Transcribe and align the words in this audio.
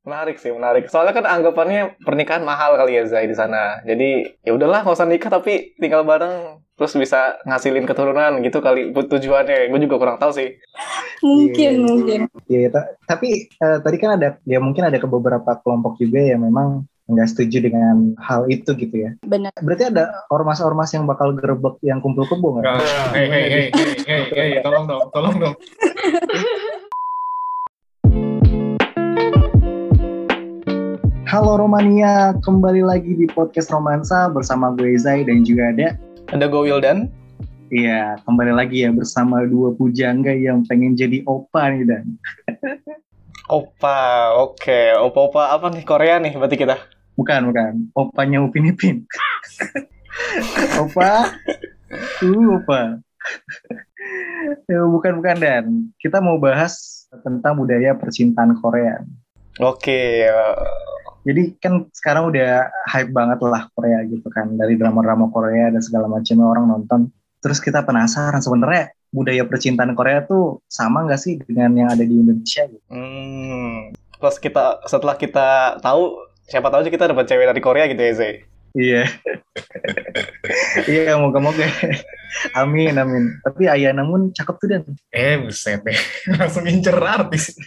Menarik 0.00 0.40
sih, 0.40 0.48
menarik. 0.48 0.88
Soalnya 0.88 1.12
kan 1.12 1.28
anggapannya 1.28 2.00
pernikahan 2.00 2.40
mahal 2.40 2.80
kali 2.80 2.96
ya 2.96 3.04
Zai 3.04 3.28
di 3.28 3.36
sana. 3.36 3.84
Jadi 3.84 4.40
ya 4.40 4.56
udahlah 4.56 4.80
nggak 4.80 4.96
usah 4.96 5.04
nikah 5.04 5.28
tapi 5.28 5.76
tinggal 5.76 6.08
bareng 6.08 6.64
terus 6.72 6.96
bisa 6.96 7.36
ngasilin 7.44 7.84
keturunan 7.84 8.40
gitu 8.40 8.64
kali 8.64 8.96
tujuannya. 8.96 9.68
Gue 9.68 9.80
juga 9.84 10.00
kurang 10.00 10.16
tahu 10.16 10.32
sih. 10.32 10.56
Mungkin, 11.20 11.72
yeah. 11.76 11.84
mungkin. 11.84 12.20
Iya, 12.48 12.72
yeah, 12.72 12.84
tapi 13.04 13.52
uh, 13.60 13.84
tadi 13.84 13.96
kan 14.00 14.16
ada 14.16 14.40
ya 14.48 14.56
mungkin 14.56 14.88
ada 14.88 14.96
ke 14.96 15.04
beberapa 15.04 15.60
kelompok 15.60 16.00
juga 16.00 16.24
yang 16.24 16.48
memang 16.48 16.88
nggak 17.10 17.28
setuju 17.28 17.68
dengan 17.68 18.16
hal 18.22 18.48
itu 18.48 18.72
gitu 18.78 18.96
ya. 18.96 19.10
Benar. 19.26 19.52
Berarti 19.60 19.90
ada 19.92 20.24
ormas-ormas 20.32 20.94
yang 20.96 21.04
bakal 21.04 21.36
gerbek 21.36 21.76
yang 21.84 22.00
kumpul 22.00 22.24
kebo 22.24 22.56
nggak? 22.56 22.64
Hei, 23.12 23.26
hei, 23.28 23.44
hei, 23.50 23.66
hei, 24.06 24.22
hei, 24.32 24.50
tolong 24.64 24.88
dong, 24.88 25.12
tolong 25.12 25.36
dong. 25.36 25.54
Halo 31.30 31.62
Romania, 31.62 32.34
kembali 32.42 32.82
lagi 32.82 33.14
di 33.14 33.30
podcast 33.30 33.70
Romansa 33.70 34.26
bersama 34.34 34.74
gue 34.74 34.98
Zai 34.98 35.22
dan 35.22 35.46
juga 35.46 35.70
ada 35.70 35.94
ada 36.34 36.50
gue 36.50 36.58
Wildan. 36.66 37.06
Iya, 37.70 38.18
kembali 38.26 38.50
lagi 38.50 38.82
ya 38.82 38.90
bersama 38.90 39.46
dua 39.46 39.70
pujangga 39.78 40.34
yang 40.34 40.66
pengen 40.66 40.98
jadi 40.98 41.22
opa 41.30 41.70
nih 41.70 41.86
Dan. 41.86 42.18
opa, 43.62 44.34
oke. 44.42 44.58
Okay. 44.58 44.90
Opa-opa 44.98 45.54
apa 45.54 45.70
nih 45.70 45.86
Korea 45.86 46.18
nih 46.18 46.34
berarti 46.34 46.58
kita? 46.58 46.82
Bukan, 47.14 47.54
bukan. 47.54 47.94
Opanya 47.94 48.42
Upin 48.42 48.66
Ipin. 48.66 49.06
opa, 50.82 51.30
uh, 52.26 52.46
opa. 52.58 52.98
ya, 54.66 54.82
bukan, 54.82 55.22
bukan 55.22 55.36
Dan. 55.38 55.94
Kita 55.94 56.18
mau 56.18 56.42
bahas 56.42 57.06
tentang 57.22 57.54
budaya 57.54 57.94
percintaan 57.94 58.58
Korea. 58.58 58.98
Oke, 59.62 60.26
okay. 60.26 60.26
Jadi 61.20 61.42
kan 61.60 61.84
sekarang 61.92 62.32
udah 62.32 62.72
hype 62.88 63.12
banget 63.12 63.38
lah 63.44 63.68
Korea 63.76 64.00
gitu 64.08 64.28
kan 64.32 64.56
dari 64.56 64.80
drama-drama 64.80 65.28
Korea 65.28 65.68
dan 65.68 65.82
segala 65.84 66.08
macam 66.08 66.36
orang 66.40 66.66
nonton. 66.68 67.12
Terus 67.40 67.60
kita 67.60 67.84
penasaran 67.84 68.40
sebenarnya 68.40 68.92
budaya 69.12 69.44
percintaan 69.44 69.92
Korea 69.92 70.24
tuh 70.24 70.64
sama 70.70 71.04
nggak 71.04 71.20
sih 71.20 71.40
dengan 71.44 71.76
yang 71.76 71.88
ada 71.92 72.04
di 72.04 72.14
Indonesia? 72.14 72.64
Gitu? 72.64 72.84
Hmm. 72.88 73.92
Plus 74.16 74.36
kita 74.40 74.84
setelah 74.88 75.16
kita 75.16 75.80
tahu 75.84 76.24
siapa 76.48 76.68
tahu 76.72 76.84
aja 76.84 76.90
kita 76.92 77.10
dapat 77.12 77.24
cewek 77.28 77.48
dari 77.52 77.60
Korea 77.60 77.84
gitu 77.88 78.00
ya 78.00 78.12
Zay. 78.16 78.34
Iya. 78.70 79.02
iya, 80.86 81.18
moga-moga. 81.18 81.66
amin, 82.54 82.94
amin. 82.94 83.24
Tapi 83.42 83.66
ayah 83.66 83.90
namun 83.90 84.30
cakep 84.30 84.54
tuh 84.62 84.68
dan. 84.70 84.82
Eh, 85.10 85.42
buset 85.42 85.82
deh. 85.82 85.98
Langsung 86.38 86.70
incer 86.70 86.94
artis. 86.94 87.58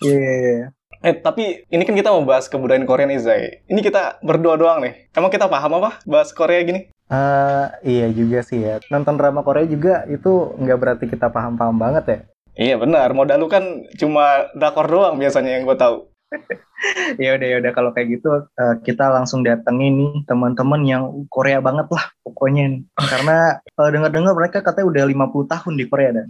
Iya, 0.00 0.16
iya, 0.16 0.52
iya. 0.56 0.68
Eh, 1.02 1.18
tapi 1.18 1.66
ini 1.66 1.82
kan 1.82 1.98
kita 1.98 2.14
mau 2.14 2.22
bahas 2.22 2.46
kebudayaan 2.46 2.86
Korea 2.86 3.10
nih, 3.10 3.18
Zai. 3.18 3.42
Ini 3.66 3.82
kita 3.82 4.22
berdua 4.22 4.54
doang 4.54 4.86
nih. 4.86 5.10
Emang 5.18 5.34
kita 5.34 5.50
paham 5.50 5.82
apa 5.82 5.98
bahas 6.06 6.30
Korea 6.30 6.62
gini? 6.62 6.94
Uh, 7.10 7.66
iya 7.82 8.06
juga 8.14 8.40
sih 8.46 8.62
ya. 8.62 8.78
Nonton 8.86 9.18
drama 9.18 9.42
Korea 9.42 9.66
juga 9.66 10.06
itu 10.06 10.54
nggak 10.56 10.78
berarti 10.78 11.04
kita 11.10 11.28
paham-paham 11.34 11.76
banget 11.76 12.04
ya. 12.06 12.18
Iya 12.52 12.76
benar, 12.78 13.10
modal 13.16 13.40
lu 13.42 13.48
kan 13.48 13.64
cuma 13.98 14.46
drakor 14.54 14.86
doang 14.86 15.16
biasanya 15.18 15.58
yang 15.58 15.66
gue 15.66 15.76
tahu. 15.76 16.06
ya 17.22 17.36
udah 17.36 17.48
ya 17.48 17.56
udah 17.60 17.72
kalau 17.76 17.92
kayak 17.92 18.16
gitu 18.16 18.28
uh, 18.48 18.74
kita 18.80 19.12
langsung 19.12 19.44
datengin 19.44 20.00
nih 20.00 20.24
teman-teman 20.24 20.80
yang 20.88 21.02
Korea 21.28 21.60
banget 21.60 21.90
lah 21.90 22.14
pokoknya 22.24 22.78
nih. 22.78 22.82
Karena 22.96 23.58
uh, 23.58 23.90
dengar-dengar 23.90 24.32
mereka 24.38 24.62
katanya 24.62 24.86
udah 24.88 25.04
50 25.28 25.52
tahun 25.52 25.72
di 25.76 25.84
Korea 25.90 26.10
dan. 26.14 26.28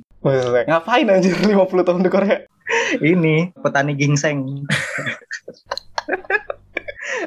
Ngapain 0.67 1.07
aja 1.13 1.29
50 1.29 1.87
tahun 1.87 2.03
di 2.03 2.11
Korea? 2.11 2.39
Ini 3.01 3.57
petani 3.57 3.97
gingseng. 3.97 4.69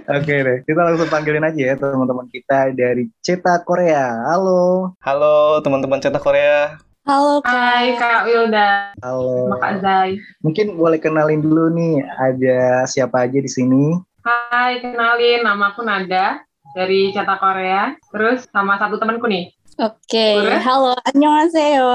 Oke 0.06 0.36
deh, 0.46 0.58
kita 0.62 0.82
langsung 0.86 1.10
panggilin 1.10 1.42
aja 1.42 1.74
ya 1.74 1.76
teman-teman 1.80 2.30
kita 2.30 2.70
dari 2.78 3.10
Ceta 3.26 3.58
Korea. 3.66 4.30
Halo. 4.30 4.94
Halo 5.02 5.66
teman-teman 5.66 5.98
Ceta 5.98 6.22
Korea. 6.22 6.78
Halo 7.10 7.42
Kak. 7.42 7.50
Hai 7.50 7.98
Kak 7.98 8.30
Wilda. 8.30 8.94
Halo. 9.02 9.50
Sama 9.50 9.58
Kak 9.58 9.74
Zai. 9.82 10.22
Mungkin 10.46 10.78
boleh 10.78 11.02
kenalin 11.02 11.42
dulu 11.42 11.74
nih, 11.74 12.06
ada 12.06 12.86
siapa 12.86 13.26
aja 13.26 13.42
di 13.42 13.50
sini? 13.50 13.98
Hai, 14.22 14.82
kenalin 14.82 15.42
nama 15.42 15.74
aku 15.74 15.82
Nada 15.82 16.46
dari 16.78 17.10
Ceta 17.10 17.42
Korea. 17.42 17.98
Terus 18.14 18.46
sama 18.54 18.78
satu 18.78 19.02
temanku 19.02 19.26
nih. 19.26 19.50
Oke, 19.82 20.38
okay. 20.38 20.62
halo. 20.62 20.94
Annyeonghaseyo. 21.10 21.94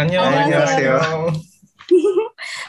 Annyeonghaseyo. 0.00 0.96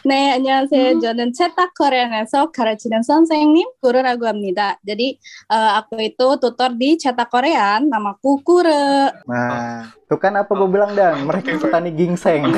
네, 0.04 0.32
안녕하세요. 0.34 1.00
저는 1.00 1.32
cetak 1.32 1.74
Korean에서 1.74 2.50
가르치는 2.50 3.02
선생님 3.02 3.68
구르라고 3.80 4.26
합니다. 4.26 4.78
Jadi 4.86 5.18
uh, 5.50 5.78
aku 5.78 6.02
itu 6.02 6.26
tutor 6.42 6.74
di 6.74 6.98
cetak 6.98 7.30
Korean, 7.30 7.86
namaku 7.86 8.42
Kure. 8.42 9.14
Nah, 9.30 9.92
tuh 10.10 10.18
kan 10.18 10.34
apa 10.34 10.50
gue 10.50 10.68
bilang 10.68 10.92
dan 10.98 11.22
mereka 11.22 11.54
petani 11.56 11.94
gingseng. 11.94 12.50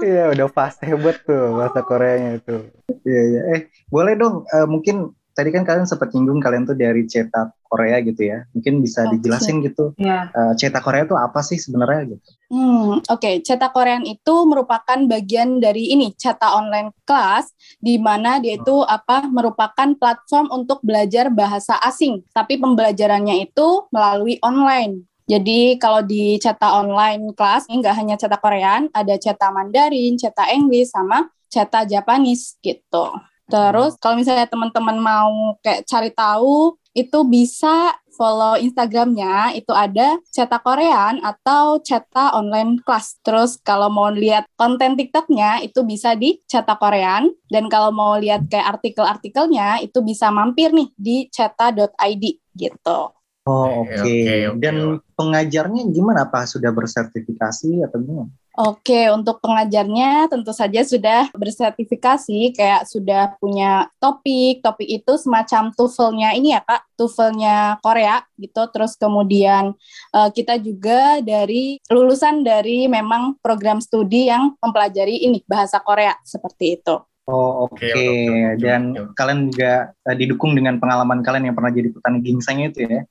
Iya, 0.00 0.36
udah 0.36 0.48
pasti 0.52 0.84
hebat 0.88 1.22
tuh 1.24 1.56
bahasa 1.56 1.80
Koreanya 1.84 2.40
itu. 2.40 2.56
Iya, 3.04 3.22
iya. 3.28 3.40
Eh, 3.56 3.60
boleh 3.88 4.14
dong 4.16 4.44
uh, 4.48 4.66
mungkin 4.68 5.12
tadi 5.31 5.49
kan 5.49 5.63
kalian 5.63 5.87
sempat 5.87 6.11
nyinggung 6.11 6.39
kalian 6.43 6.67
tuh 6.67 6.75
dari 6.75 7.07
cetak 7.07 7.55
Korea 7.67 8.03
gitu 8.03 8.21
ya. 8.27 8.43
Mungkin 8.51 8.83
bisa 8.83 9.07
dijelasin 9.07 9.63
gitu. 9.63 9.95
Yeah. 9.95 10.27
Iya. 10.31 10.35
Uh, 10.35 10.53
cetak 10.59 10.83
Korea 10.83 11.07
itu 11.07 11.15
apa 11.15 11.39
sih 11.39 11.55
sebenarnya 11.55 12.15
gitu? 12.15 12.29
Hmm, 12.51 12.99
oke. 12.99 13.19
Okay. 13.19 13.39
Cetak 13.39 13.71
Korean 13.71 14.03
itu 14.03 14.35
merupakan 14.43 14.99
bagian 15.07 15.63
dari 15.63 15.95
ini, 15.95 16.11
cetak 16.15 16.51
online 16.51 16.91
class 17.07 17.55
di 17.79 17.95
mana 17.95 18.43
dia 18.43 18.59
itu 18.59 18.83
apa? 18.83 19.23
merupakan 19.31 19.95
platform 19.95 20.51
untuk 20.51 20.83
belajar 20.83 21.31
bahasa 21.31 21.79
asing, 21.83 22.23
tapi 22.35 22.59
pembelajarannya 22.59 23.47
itu 23.47 23.87
melalui 23.93 24.35
online. 24.43 25.07
Jadi 25.31 25.79
kalau 25.79 26.03
di 26.03 26.35
cetak 26.35 26.67
online 26.67 27.31
kelas 27.31 27.71
ini 27.71 27.79
nggak 27.79 27.95
hanya 27.95 28.15
cetak 28.19 28.43
Korean, 28.43 28.91
ada 28.91 29.15
cetak 29.15 29.51
Mandarin, 29.55 30.19
cetak 30.19 30.51
Inggris, 30.51 30.91
sama 30.91 31.31
cetak 31.47 31.87
Japanese 31.87 32.59
gitu. 32.59 33.15
Terus 33.51 33.99
kalau 33.99 34.15
misalnya 34.15 34.47
teman-teman 34.47 34.97
mau 34.97 35.59
kayak 35.59 35.83
cari 35.83 36.09
tahu 36.15 36.79
itu 36.91 37.23
bisa 37.23 37.95
follow 38.11 38.59
Instagramnya 38.59 39.55
itu 39.55 39.71
ada 39.71 40.19
cetak 40.27 40.59
Korean 40.61 41.23
atau 41.23 41.79
cetak 41.79 42.35
online 42.35 42.83
class. 42.83 43.15
Terus 43.23 43.55
kalau 43.63 43.87
mau 43.87 44.11
lihat 44.11 44.47
konten 44.59 44.99
TikToknya 44.99 45.63
itu 45.63 45.87
bisa 45.87 46.15
di 46.19 46.39
cetak 46.47 46.79
Korean 46.79 47.31
dan 47.47 47.71
kalau 47.71 47.95
mau 47.95 48.19
lihat 48.19 48.47
kayak 48.51 48.79
artikel-artikelnya 48.79 49.79
itu 49.83 50.03
bisa 50.03 50.27
mampir 50.29 50.75
nih 50.75 50.91
di 50.99 51.17
cetak.id 51.31 52.23
gitu. 52.59 52.99
Oh 53.47 53.87
oke. 53.87 53.89
Okay. 53.89 54.21
Okay, 54.21 54.41
okay. 54.51 54.59
Dan 54.61 55.01
pengajarnya 55.17 55.89
gimana? 55.89 56.29
Apa 56.29 56.45
sudah 56.45 56.69
bersertifikasi 56.69 57.87
atau 57.87 57.97
gimana? 57.97 58.29
Oke, 58.61 59.09
untuk 59.09 59.41
pengajarnya 59.41 60.29
tentu 60.29 60.53
saja 60.53 60.85
sudah 60.85 61.33
bersertifikasi, 61.33 62.53
kayak 62.53 62.85
sudah 62.85 63.33
punya 63.41 63.89
topik, 63.97 64.61
topik 64.61 64.85
itu 64.85 65.17
semacam 65.17 65.73
TOEFL-nya 65.73 66.37
ini 66.37 66.53
ya 66.53 66.61
kak, 66.61 66.85
TOEFL-nya 66.93 67.81
Korea 67.81 68.21
gitu, 68.37 68.61
terus 68.69 68.93
kemudian 69.01 69.73
uh, 70.13 70.29
kita 70.29 70.61
juga 70.61 71.25
dari 71.25 71.81
lulusan 71.89 72.45
dari 72.45 72.85
memang 72.85 73.41
program 73.41 73.81
studi 73.81 74.29
yang 74.29 74.53
mempelajari 74.61 75.25
ini 75.25 75.41
bahasa 75.49 75.81
Korea 75.81 76.13
seperti 76.21 76.77
itu. 76.77 77.01
Oh 77.25 77.65
oke, 77.65 77.81
okay. 77.81 78.61
dan 78.61 78.93
okay. 78.93 79.09
kalian 79.17 79.49
juga 79.49 79.89
uh, 80.05 80.13
didukung 80.13 80.53
dengan 80.53 80.77
pengalaman 80.77 81.25
kalian 81.25 81.49
yang 81.49 81.57
pernah 81.57 81.73
jadi 81.73 81.89
petani 81.89 82.19
gingseng 82.21 82.61
itu 82.61 82.85
ya? 82.85 83.01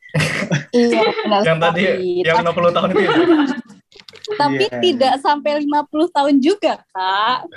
iya 0.79 1.03
benar. 1.27 1.41
yang 1.43 1.59
tadi 1.59 1.83
yang 2.23 2.39
60 2.47 2.71
tahun 2.71 2.89
itu 2.95 3.03
ya? 3.03 3.11
Tapi 4.39 4.65
yeah. 4.67 4.81
tidak 4.83 5.15
sampai 5.23 5.63
50 5.65 6.17
tahun 6.17 6.35
juga, 6.39 6.75
Kak. 6.93 7.39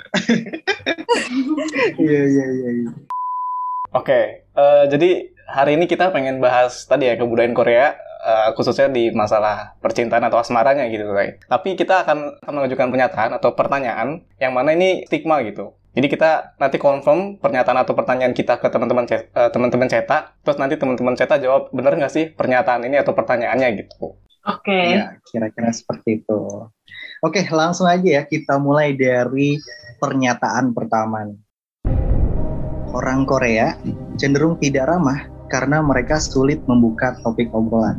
Iya, 1.94 2.22
iya, 2.26 2.46
iya, 2.50 2.70
iya. 2.82 2.90
Oke, 3.94 4.42
uh, 4.58 4.84
jadi 4.90 5.30
hari 5.46 5.78
ini 5.78 5.86
kita 5.86 6.10
pengen 6.10 6.42
bahas 6.42 6.82
tadi 6.90 7.06
ya 7.06 7.14
kebudayaan 7.14 7.54
Korea, 7.54 7.94
uh, 8.26 8.50
khususnya 8.58 8.90
di 8.90 9.14
masalah 9.14 9.78
percintaan 9.78 10.26
atau 10.26 10.42
asmaranya 10.42 10.90
gitu, 10.90 11.06
guys. 11.14 11.38
Tapi 11.46 11.78
kita 11.78 12.02
akan, 12.02 12.42
akan 12.42 12.52
mengajukan 12.52 12.90
pernyataan 12.90 13.30
atau 13.38 13.54
pertanyaan 13.54 14.26
yang 14.42 14.50
mana 14.50 14.74
ini 14.74 15.06
stigma 15.06 15.40
gitu. 15.46 15.78
Jadi 15.94 16.10
kita 16.10 16.58
nanti 16.58 16.76
confirm 16.82 17.38
pernyataan 17.38 17.86
atau 17.86 17.94
pertanyaan 17.94 18.34
kita 18.34 18.58
ke 18.58 18.66
teman-teman 18.66 19.06
uh, 19.06 19.50
teman-teman 19.54 19.86
cetak, 19.86 20.42
terus 20.42 20.58
nanti 20.58 20.74
teman-teman 20.74 21.14
cetak 21.14 21.38
jawab 21.38 21.70
benar 21.70 21.94
nggak 21.94 22.10
sih 22.10 22.34
pernyataan 22.34 22.82
ini 22.90 22.98
atau 22.98 23.14
pertanyaannya 23.14 23.78
gitu. 23.78 24.18
Oke. 24.44 24.68
Okay. 24.68 25.00
Ya, 25.00 25.16
kira-kira 25.24 25.72
seperti 25.72 26.20
itu. 26.20 26.68
Oke, 27.24 27.40
langsung 27.48 27.88
aja 27.88 28.04
ya 28.04 28.22
kita 28.28 28.60
mulai 28.60 28.92
dari 28.92 29.56
pernyataan 29.96 30.76
pertama. 30.76 31.32
Orang 32.92 33.24
Korea 33.24 33.72
cenderung 34.20 34.60
tidak 34.60 34.92
ramah 34.92 35.24
karena 35.48 35.80
mereka 35.80 36.20
sulit 36.20 36.60
membuka 36.68 37.16
topik 37.24 37.48
obrolan. 37.56 37.96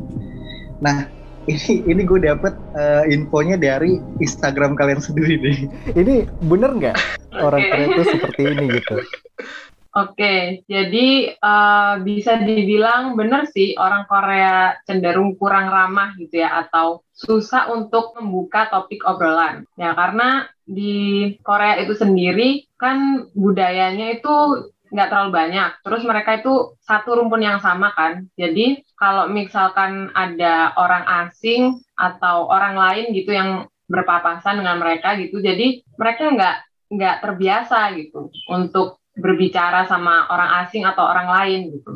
Nah, 0.85 1.09
ini 1.49 1.81
ini 1.89 2.01
gue 2.05 2.21
dapet 2.21 2.53
uh, 2.77 3.09
infonya 3.09 3.57
dari 3.57 3.97
Instagram 4.21 4.77
kalian 4.77 5.01
sendiri 5.01 5.41
deh. 5.41 5.57
Ini 5.97 6.29
bener 6.45 6.77
nggak 6.77 6.97
orang 7.45 7.65
Korea 7.73 7.87
itu 7.89 8.03
seperti 8.13 8.41
ini 8.53 8.63
gitu? 8.77 9.01
Oke, 9.95 10.67
jadi 10.67 11.39
uh, 11.39 12.03
bisa 12.03 12.35
dibilang 12.43 13.15
benar 13.15 13.47
sih 13.47 13.79
orang 13.79 14.03
Korea 14.11 14.75
cenderung 14.83 15.39
kurang 15.39 15.71
ramah 15.71 16.11
gitu 16.19 16.43
ya 16.43 16.67
atau 16.67 16.99
susah 17.15 17.71
untuk 17.71 18.11
membuka 18.19 18.67
topik 18.67 19.07
obrolan. 19.07 19.63
Ya 19.79 19.95
karena 19.95 20.51
di 20.67 21.31
Korea 21.39 21.79
itu 21.79 21.95
sendiri 21.95 22.67
kan 22.75 23.31
budayanya 23.31 24.19
itu 24.19 24.67
nggak 24.91 25.07
terlalu 25.07 25.31
banyak. 25.31 25.69
Terus 25.79 26.03
mereka 26.03 26.43
itu 26.43 26.75
satu 26.83 27.15
rumpun 27.15 27.39
yang 27.39 27.63
sama 27.63 27.95
kan. 27.95 28.27
Jadi 28.35 28.83
kalau 28.99 29.31
misalkan 29.31 30.11
ada 30.11 30.75
orang 30.75 31.07
asing 31.23 31.79
atau 31.95 32.51
orang 32.51 32.75
lain 32.75 33.15
gitu 33.15 33.31
yang 33.31 33.71
berpapasan 33.87 34.59
dengan 34.59 34.75
mereka 34.75 35.15
gitu, 35.15 35.39
jadi 35.39 35.79
mereka 35.95 36.35
nggak 36.35 36.55
nggak 36.91 37.15
terbiasa 37.23 37.95
gitu 37.95 38.27
untuk 38.51 38.99
berbicara 39.15 39.87
sama 39.87 40.27
orang 40.27 40.63
asing 40.65 40.83
atau 40.83 41.03
orang 41.07 41.27
lain 41.31 41.61
gitu. 41.71 41.91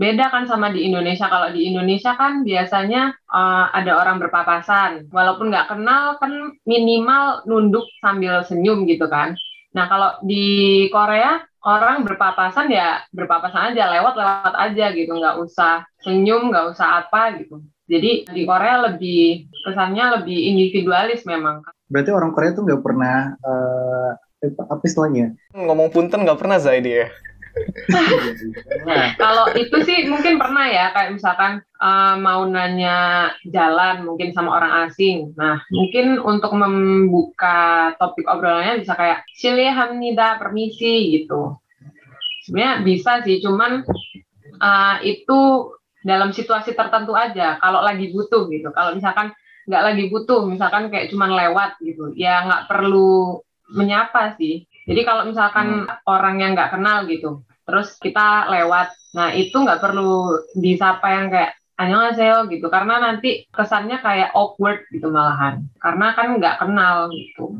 Beda 0.00 0.32
kan 0.32 0.48
sama 0.48 0.72
di 0.72 0.88
Indonesia. 0.88 1.28
Kalau 1.28 1.52
di 1.52 1.68
Indonesia 1.68 2.16
kan 2.16 2.40
biasanya 2.40 3.12
uh, 3.28 3.68
ada 3.68 4.00
orang 4.00 4.16
berpapasan. 4.16 5.12
Walaupun 5.12 5.52
nggak 5.52 5.76
kenal 5.76 6.16
kan 6.16 6.56
minimal 6.64 7.44
nunduk 7.44 7.84
sambil 8.00 8.40
senyum 8.48 8.88
gitu 8.88 9.04
kan. 9.12 9.36
Nah 9.76 9.84
kalau 9.92 10.16
di 10.24 10.88
Korea 10.88 11.44
orang 11.60 12.08
berpapasan 12.08 12.72
ya 12.72 13.04
berpapasan 13.12 13.76
aja 13.76 13.92
lewat-lewat 13.92 14.54
aja 14.56 14.86
gitu. 14.96 15.12
Nggak 15.12 15.36
usah 15.44 15.84
senyum, 16.00 16.48
nggak 16.48 16.72
usah 16.72 17.04
apa 17.04 17.36
gitu. 17.36 17.60
Jadi 17.84 18.24
di 18.24 18.42
Korea 18.48 18.88
lebih 18.88 19.52
kesannya 19.68 20.22
lebih 20.22 20.38
individualis 20.56 21.28
memang. 21.28 21.60
Berarti 21.92 22.08
orang 22.08 22.32
Korea 22.32 22.56
tuh 22.56 22.64
nggak 22.64 22.80
pernah 22.80 23.36
uh, 23.36 24.10
apa 24.58 24.82
istilahnya? 24.86 25.36
Ngomong 25.54 25.92
punten 25.92 26.24
nggak 26.24 26.40
pernah 26.40 26.58
Zaidi 26.58 27.04
ya? 27.04 27.08
nah, 28.86 29.14
kalau 29.22 29.50
itu 29.58 29.76
sih 29.82 30.06
mungkin 30.06 30.38
pernah 30.38 30.70
ya 30.70 30.94
kayak 30.94 31.18
misalkan 31.18 31.52
uh, 31.82 32.14
mau 32.18 32.46
nanya 32.46 33.30
jalan 33.48 34.06
mungkin 34.06 34.30
sama 34.30 34.56
orang 34.62 34.72
asing. 34.88 35.34
Nah 35.34 35.62
mungkin 35.74 36.22
untuk 36.22 36.54
membuka 36.54 37.94
topik 37.98 38.26
obrolannya 38.30 38.82
bisa 38.82 38.94
kayak 38.94 39.26
hamnida 39.74 40.38
permisi 40.38 41.20
gitu. 41.20 41.58
Sebenarnya 42.46 42.74
bisa 42.82 43.12
sih, 43.22 43.38
cuman 43.44 43.84
uh, 44.58 44.96
itu 45.04 45.70
dalam 46.00 46.32
situasi 46.32 46.72
tertentu 46.72 47.12
aja. 47.12 47.60
Kalau 47.60 47.84
lagi 47.84 48.08
butuh 48.10 48.48
gitu. 48.48 48.72
Kalau 48.72 48.96
misalkan 48.96 49.36
nggak 49.68 49.84
lagi 49.84 50.04
butuh, 50.08 50.48
misalkan 50.48 50.88
kayak 50.88 51.12
cuman 51.12 51.36
lewat 51.36 51.76
gitu, 51.84 52.16
ya 52.16 52.48
nggak 52.48 52.66
perlu 52.66 53.44
menyapa 53.72 54.34
sih. 54.36 54.66
Jadi 54.86 55.00
kalau 55.06 55.26
misalkan 55.26 55.86
hmm. 55.86 56.06
orang 56.06 56.42
yang 56.42 56.52
nggak 56.58 56.74
kenal 56.74 57.06
gitu, 57.06 57.46
terus 57.62 57.94
kita 58.02 58.50
lewat, 58.50 58.90
nah 59.14 59.30
itu 59.30 59.54
nggak 59.54 59.78
perlu 59.78 60.34
disapa 60.58 61.06
yang 61.06 61.26
kayak 61.30 61.54
annyeonghaseyo 61.80 62.44
gitu, 62.52 62.66
karena 62.68 63.00
nanti 63.00 63.48
kesannya 63.48 64.02
kayak 64.04 64.36
awkward 64.36 64.84
gitu 64.92 65.08
malahan, 65.08 65.64
karena 65.80 66.12
kan 66.12 66.36
nggak 66.36 66.58
kenal 66.60 67.08
gitu. 67.08 67.56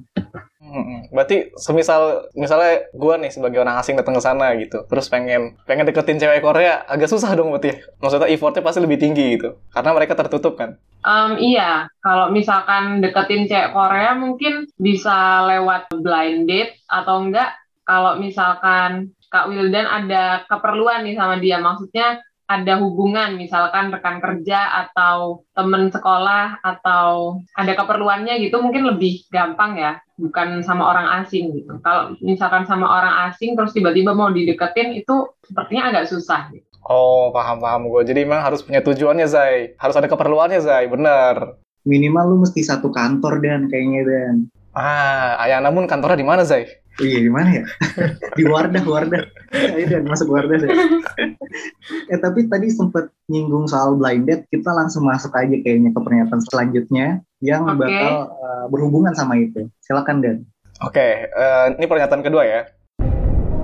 Hmm, 0.61 1.09
berarti 1.09 1.51
semisal 1.57 2.29
misalnya 2.37 2.85
gue 2.93 3.15
nih 3.17 3.33
sebagai 3.33 3.59
orang 3.65 3.81
asing 3.81 3.97
datang 3.97 4.15
ke 4.15 4.23
sana 4.23 4.53
gitu, 4.61 4.85
terus 4.87 5.09
pengen 5.09 5.57
pengen 5.65 5.89
deketin 5.89 6.21
cewek 6.21 6.45
Korea, 6.45 6.85
agak 6.85 7.09
susah 7.09 7.33
dong 7.33 7.49
berarti. 7.49 7.81
Maksudnya 7.99 8.29
effortnya 8.29 8.61
pasti 8.61 8.85
lebih 8.85 9.01
tinggi 9.01 9.41
gitu, 9.41 9.57
karena 9.73 9.91
mereka 9.97 10.13
tertutup 10.13 10.61
kan. 10.61 10.77
Um, 11.01 11.41
iya, 11.41 11.89
kalau 12.05 12.29
misalkan 12.29 13.01
deketin 13.01 13.49
cewek 13.49 13.73
Korea 13.73 14.13
mungkin 14.13 14.69
bisa 14.77 15.49
lewat 15.49 15.89
blind 15.97 16.45
date 16.45 16.77
atau 16.85 17.25
enggak. 17.25 17.57
Kalau 17.89 18.21
misalkan 18.21 19.17
Kak 19.33 19.49
Wildan 19.49 19.89
ada 19.89 20.45
keperluan 20.45 21.09
nih 21.09 21.17
sama 21.17 21.41
dia, 21.41 21.57
maksudnya 21.59 22.21
ada 22.51 22.83
hubungan 22.83 23.39
misalkan 23.39 23.95
rekan 23.95 24.19
kerja 24.19 24.91
atau 24.91 25.47
teman 25.55 25.87
sekolah 25.95 26.59
atau 26.67 27.39
ada 27.55 27.79
keperluannya 27.79 28.43
gitu 28.43 28.59
mungkin 28.59 28.91
lebih 28.91 29.23
gampang 29.31 29.79
ya 29.79 30.03
bukan 30.19 30.67
sama 30.67 30.91
orang 30.91 31.23
asing 31.23 31.55
gitu 31.55 31.79
kalau 31.79 32.19
misalkan 32.19 32.67
sama 32.67 32.91
orang 32.91 33.31
asing 33.31 33.55
terus 33.55 33.71
tiba-tiba 33.71 34.19
mau 34.19 34.35
dideketin 34.35 34.99
itu 34.99 35.31
sepertinya 35.47 35.95
agak 35.95 36.11
susah 36.11 36.51
gitu. 36.51 36.70
Oh 36.87 37.35
paham 37.35 37.59
paham 37.61 37.83
gue 37.89 38.03
jadi 38.09 38.25
memang 38.25 38.45
harus 38.45 38.65
punya 38.65 38.81
tujuannya 38.81 39.27
Zai 39.29 39.75
harus 39.77 39.97
ada 39.97 40.09
keperluannya 40.09 40.61
Zai 40.63 40.87
bener 40.89 41.61
minimal 41.85 42.25
lu 42.33 42.37
mesti 42.45 42.61
satu 42.61 42.93
kantor 42.93 43.41
dan 43.41 43.67
kayaknya 43.69 44.03
dan 44.05 44.35
ah 44.77 45.41
ayah 45.45 45.61
namun 45.65 45.89
kantornya 45.91 46.21
di 46.21 46.29
mana 46.29 46.43
Zai 46.47 46.81
Iya 47.01 47.19
di 47.25 47.31
mana 47.33 47.49
ya? 47.63 47.65
di 48.39 48.45
Wardah, 48.45 48.85
Wardah. 48.85 49.25
Ayo 49.57 49.87
dan 49.89 50.05
masuk 50.05 50.29
Wardah 50.37 50.59
deh. 50.61 50.69
eh 52.13 52.19
tapi 52.21 52.45
tadi 52.51 52.69
sempat 52.69 53.09
nyinggung 53.33 53.65
soal 53.65 53.97
blind 53.97 54.29
date, 54.29 54.45
kita 54.53 54.69
langsung 54.69 55.09
masuk 55.09 55.33
aja 55.33 55.57
kayaknya 55.65 55.97
ke 55.97 56.01
pernyataan 56.01 56.43
selanjutnya 56.53 57.25
yang 57.41 57.65
okay. 57.65 57.79
bakal 57.81 58.13
uh, 58.37 58.65
berhubungan 58.69 59.17
sama 59.17 59.41
itu. 59.41 59.65
Silakan 59.81 60.21
Dan. 60.21 60.37
Oke, 60.85 60.97
okay, 60.97 61.13
uh, 61.33 61.73
eh, 61.73 61.81
ini 61.81 61.89
pernyataan 61.89 62.21
kedua 62.21 62.45
ya. 62.45 62.61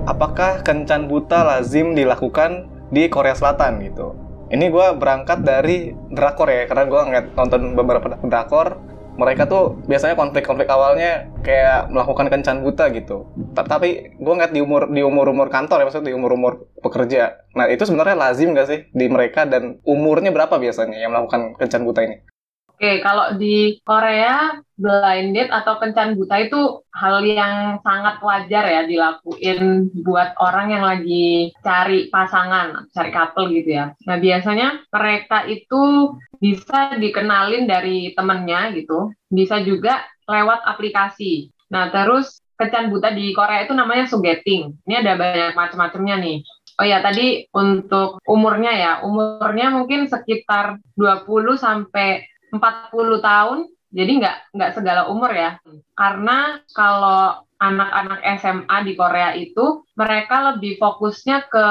Apakah 0.09 0.65
kencan 0.65 1.05
buta 1.05 1.45
lazim 1.45 1.93
dilakukan 1.93 2.76
di 2.93 3.07
Korea 3.11 3.35
Selatan 3.35 3.83
gitu? 3.83 4.15
Ini 4.47 4.71
gue 4.71 4.87
berangkat 4.95 5.43
dari 5.43 5.91
drakor 6.11 6.47
ya, 6.47 6.63
karena 6.71 6.87
gue 6.87 7.01
ngeliat 7.03 7.25
nonton 7.35 7.75
beberapa 7.75 8.15
drakor 8.23 8.79
mereka 9.17 9.49
tuh 9.49 9.81
biasanya 9.89 10.13
konflik-konflik 10.13 10.69
awalnya 10.69 11.25
kayak 11.41 11.89
melakukan 11.89 12.29
kencan 12.29 12.61
buta 12.61 12.93
gitu. 12.93 13.25
Tapi 13.57 14.13
gue 14.13 14.33
ngeliat 14.37 14.53
di 14.53 14.61
umur 14.61 14.93
di 14.93 15.01
umur 15.01 15.33
umur 15.33 15.49
kantor 15.49 15.81
ya 15.81 15.85
maksudnya 15.89 16.13
di 16.13 16.15
umur 16.15 16.37
umur 16.37 16.53
pekerja. 16.85 17.41
Nah 17.57 17.65
itu 17.65 17.81
sebenarnya 17.83 18.13
lazim 18.13 18.53
gak 18.53 18.69
sih 18.69 18.79
di 18.93 19.09
mereka 19.09 19.49
dan 19.49 19.81
umurnya 19.83 20.29
berapa 20.29 20.61
biasanya 20.61 21.01
yang 21.01 21.17
melakukan 21.17 21.57
kencan 21.57 21.81
buta 21.81 22.05
ini? 22.05 22.21
Oke, 22.77 23.01
kalau 23.01 23.33
di 23.41 23.81
Korea 23.81 24.53
blind 24.77 25.33
date 25.33 25.49
atau 25.49 25.81
kencan 25.81 26.13
buta 26.13 26.45
itu 26.45 26.85
hal 26.93 27.25
yang 27.25 27.81
sangat 27.81 28.21
wajar 28.21 28.69
ya 28.69 28.85
dilakuin 28.85 29.89
buat 30.05 30.37
orang 30.37 30.77
yang 30.77 30.85
lagi 30.85 31.49
cari 31.65 32.05
pasangan, 32.13 32.85
cari 32.93 33.09
couple 33.09 33.49
gitu 33.57 33.81
ya. 33.81 33.97
Nah, 34.05 34.21
biasanya 34.21 34.77
mereka 34.93 35.49
itu 35.49 36.13
bisa 36.37 36.93
dikenalin 37.01 37.65
dari 37.65 38.13
temennya 38.13 38.69
gitu, 38.77 39.09
bisa 39.25 39.57
juga 39.65 40.05
lewat 40.29 40.61
aplikasi. 40.69 41.49
Nah, 41.73 41.89
terus 41.89 42.45
kencan 42.61 42.93
buta 42.93 43.09
di 43.09 43.33
Korea 43.33 43.65
itu 43.65 43.73
namanya 43.73 44.05
sugeting. 44.05 44.77
Ini 44.85 45.01
ada 45.01 45.17
banyak 45.17 45.57
macam-macamnya 45.57 46.15
nih. 46.21 46.37
Oh 46.77 46.85
ya, 46.85 47.01
tadi 47.01 47.41
untuk 47.57 48.21
umurnya 48.29 48.69
ya, 48.69 48.91
umurnya 49.01 49.73
mungkin 49.73 50.05
sekitar 50.05 50.77
20 50.93 51.57
sampai 51.57 52.36
40 52.51 53.19
tahun, 53.19 53.59
jadi 53.91 54.11
nggak 54.19 54.37
nggak 54.55 54.71
segala 54.75 55.07
umur 55.11 55.31
ya. 55.31 55.59
Karena 55.95 56.59
kalau 56.75 57.47
anak-anak 57.57 58.21
SMA 58.37 58.77
di 58.85 58.93
Korea 58.93 59.33
itu 59.33 59.81
mereka 59.97 60.53
lebih 60.53 60.77
fokusnya 60.77 61.49
ke 61.49 61.65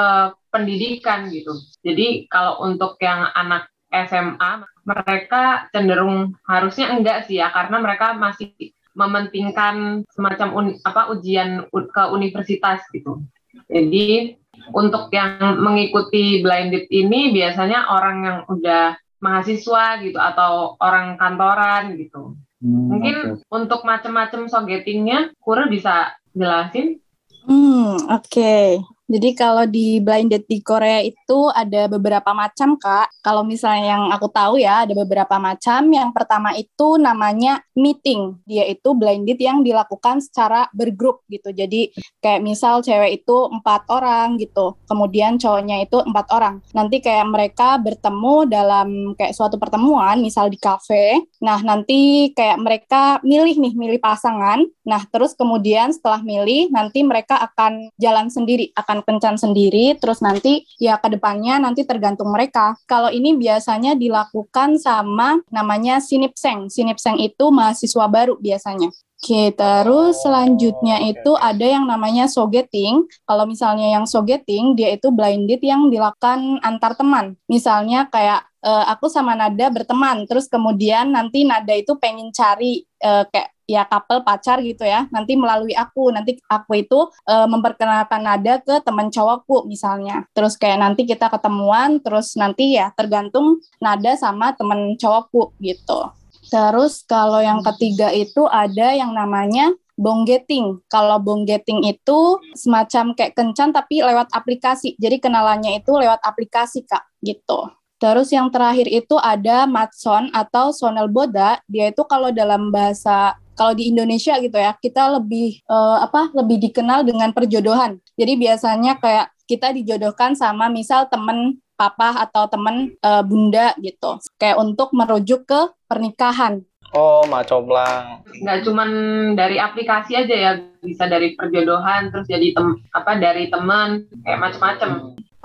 pendidikan 0.51 1.31
gitu. 1.31 1.55
Jadi 1.79 2.27
kalau 2.27 2.59
untuk 2.67 2.99
yang 2.99 3.31
anak 3.31 3.71
SMA 3.87 4.67
mereka 4.83 5.71
cenderung 5.71 6.35
harusnya 6.43 6.91
enggak 6.91 7.27
sih 7.27 7.39
ya 7.39 7.51
karena 7.55 7.79
mereka 7.79 8.11
masih 8.19 8.51
mementingkan 8.97 10.03
semacam 10.11 10.47
un, 10.57 10.65
apa 10.83 11.13
ujian 11.13 11.69
ke 11.71 12.03
universitas 12.11 12.83
gitu. 12.91 13.23
Jadi 13.71 14.35
untuk 14.73 15.13
yang 15.13 15.61
mengikuti 15.61 16.41
blinded 16.41 16.89
ini 16.89 17.31
biasanya 17.31 17.93
orang 17.93 18.17
yang 18.25 18.37
udah 18.49 18.97
mahasiswa 19.17 20.01
gitu 20.01 20.17
atau 20.17 20.77
orang 20.77 21.17
kantoran 21.17 21.97
gitu. 21.97 22.37
Hmm, 22.57 22.87
Mungkin 22.89 23.15
okay. 23.37 23.53
untuk 23.53 23.85
macam-macam 23.85 24.49
sogetingnya, 24.49 25.33
Kura 25.37 25.69
bisa 25.69 26.17
jelasin? 26.33 26.97
Hmm, 27.45 28.01
oke. 28.09 28.25
Okay. 28.27 28.81
Jadi 29.07 29.29
kalau 29.39 29.63
di 29.63 30.03
blind 30.03 30.35
date 30.35 30.51
di 30.51 30.59
Korea 30.59 30.99
itu 30.99 31.47
ada 31.55 31.87
beberapa 31.87 32.35
macam 32.35 32.75
kak. 32.75 33.23
Kalau 33.23 33.47
misalnya 33.47 33.95
yang 33.95 34.03
aku 34.11 34.27
tahu 34.27 34.59
ya 34.59 34.83
ada 34.83 34.91
beberapa 34.91 35.39
macam. 35.39 35.87
Yang 35.87 36.11
pertama 36.11 36.51
itu 36.59 36.99
namanya 36.99 37.63
meeting. 37.71 38.35
Dia 38.43 38.67
itu 38.67 38.91
blind 38.91 39.23
date 39.23 39.47
yang 39.47 39.63
dilakukan 39.63 40.19
secara 40.19 40.67
bergrup 40.75 41.23
gitu. 41.31 41.55
Jadi 41.55 41.95
kayak 42.19 42.43
misal 42.43 42.83
cewek 42.83 43.23
itu 43.23 43.37
empat 43.47 43.87
orang 43.87 44.35
gitu. 44.43 44.75
Kemudian 44.91 45.39
cowoknya 45.39 45.87
itu 45.87 46.03
empat 46.03 46.27
orang. 46.35 46.59
Nanti 46.75 46.99
kayak 46.99 47.31
mereka 47.31 47.79
bertemu 47.79 48.35
dalam 48.51 49.15
kayak 49.15 49.31
suatu 49.31 49.55
pertemuan, 49.55 50.19
misal 50.19 50.51
di 50.51 50.59
cafe. 50.59 51.15
Nah 51.39 51.63
nanti 51.63 52.31
kayak 52.35 52.59
mereka 52.59 53.23
milih 53.23 53.55
nih, 53.55 53.71
milih 53.71 53.99
pasangan. 54.03 54.67
Nah 54.83 55.01
terus 55.07 55.31
kemudian 55.31 55.95
setelah 55.95 56.19
milih 56.19 56.67
nanti 56.75 57.07
mereka 57.07 57.39
akan 57.39 57.87
jalan 57.95 58.27
sendiri, 58.27 58.75
akan 58.75 58.96
kencan-kencan 59.05 59.37
sendiri, 59.37 59.93
terus 60.01 60.23
nanti 60.23 60.65
ya 60.81 60.97
ke 60.97 61.13
depannya 61.13 61.61
nanti 61.61 61.85
tergantung 61.85 62.33
mereka. 62.33 62.73
Kalau 62.89 63.13
ini 63.13 63.37
biasanya 63.37 63.93
dilakukan 63.93 64.81
sama 64.81 65.41
namanya 65.53 66.01
sinipseng. 66.01 66.69
Sinipseng 66.71 67.21
itu 67.21 67.49
mahasiswa 67.53 68.05
baru 68.09 68.37
biasanya. 68.41 68.89
Oke, 69.17 69.49
terus 69.57 70.21
selanjutnya 70.21 71.01
itu 71.01 71.33
ada 71.33 71.65
yang 71.65 71.89
namanya 71.89 72.29
sogeting. 72.29 73.01
Kalau 73.25 73.49
misalnya 73.49 73.97
yang 73.97 74.05
sogeting, 74.05 74.77
dia 74.77 74.93
itu 74.93 75.09
blind 75.09 75.49
date 75.49 75.65
yang 75.65 75.89
dilakukan 75.89 76.61
antar 76.61 76.93
teman. 76.93 77.33
Misalnya 77.49 78.05
kayak 78.13 78.45
uh, 78.61 78.85
aku 78.93 79.09
sama 79.09 79.33
Nada 79.33 79.73
berteman, 79.73 80.29
terus 80.29 80.45
kemudian 80.45 81.17
nanti 81.17 81.49
Nada 81.49 81.73
itu 81.73 81.97
pengen 81.97 82.29
cari 82.29 82.85
uh, 83.01 83.25
kayak 83.33 83.56
ya 83.67 83.83
couple 83.85 84.23
pacar 84.23 84.63
gitu 84.63 84.87
ya. 84.87 85.05
Nanti 85.13 85.35
melalui 85.35 85.75
aku, 85.75 86.09
nanti 86.09 86.39
aku 86.47 86.81
itu 86.81 86.99
uh, 87.27 87.45
memperkenalkan 87.45 88.23
Nada 88.23 88.63
ke 88.63 88.81
teman 88.81 89.11
cowokku 89.11 89.67
misalnya. 89.67 90.25
Terus 90.31 90.55
kayak 90.55 90.79
nanti 90.81 91.03
kita 91.03 91.27
ketemuan, 91.27 91.99
terus 92.01 92.33
nanti 92.39 92.79
ya 92.79 92.89
tergantung 92.95 93.59
Nada 93.77 94.15
sama 94.15 94.55
teman 94.55 94.95
cowokku 94.95 95.53
gitu. 95.61 96.09
Terus 96.47 97.03
kalau 97.03 97.43
yang 97.43 97.59
ketiga 97.59 98.07
itu 98.15 98.47
ada 98.47 98.95
yang 98.95 99.11
namanya 99.11 99.75
bonggeting. 99.99 100.79
Kalau 100.87 101.19
bonggeting 101.19 101.83
itu 101.83 102.39
semacam 102.55 103.11
kayak 103.17 103.35
kencan 103.35 103.75
tapi 103.75 103.99
lewat 103.99 104.31
aplikasi. 104.31 104.95
Jadi 104.95 105.19
kenalannya 105.19 105.83
itu 105.83 105.91
lewat 105.91 106.23
aplikasi, 106.23 106.87
Kak, 106.87 107.03
gitu. 107.19 107.67
Terus 107.97 108.29
yang 108.29 108.53
terakhir 108.53 108.85
itu 108.85 109.17
ada 109.17 109.65
matson 109.65 110.29
atau 110.29 110.69
sonel 110.69 111.09
boda. 111.09 111.57
Dia 111.65 111.89
itu 111.89 112.05
kalau 112.05 112.29
dalam 112.29 112.69
bahasa 112.69 113.33
kalau 113.57 113.73
di 113.73 113.89
Indonesia 113.89 114.37
gitu 114.37 114.53
ya, 114.53 114.77
kita 114.77 115.17
lebih 115.17 115.65
uh, 115.65 116.05
apa? 116.05 116.29
lebih 116.37 116.61
dikenal 116.69 117.01
dengan 117.01 117.33
perjodohan. 117.33 117.97
Jadi 118.13 118.33
biasanya 118.37 119.01
kayak 119.01 119.33
kita 119.49 119.73
dijodohkan 119.73 120.37
sama 120.37 120.69
misal 120.69 121.09
temen 121.09 121.57
papa 121.73 122.21
atau 122.29 122.45
temen 122.45 122.93
uh, 123.01 123.25
bunda 123.25 123.73
gitu. 123.81 124.21
Kayak 124.37 124.61
untuk 124.61 124.93
merujuk 124.93 125.49
ke 125.49 125.73
pernikahan. 125.89 126.61
Oh 126.95 127.27
macoblang 127.27 128.23
nggak 128.47 128.63
cuman 128.63 128.89
dari 129.35 129.59
aplikasi 129.59 130.15
aja 130.15 130.31
ya 130.31 130.51
bisa 130.79 131.03
dari 131.03 131.35
perjodohan 131.35 132.13
terus 132.15 132.31
jadi 132.31 132.55
tem 132.55 132.79
apa 132.95 133.11
dari 133.19 133.51
teman 133.51 134.07
kayak 134.23 134.39
macam-macam 134.39 134.89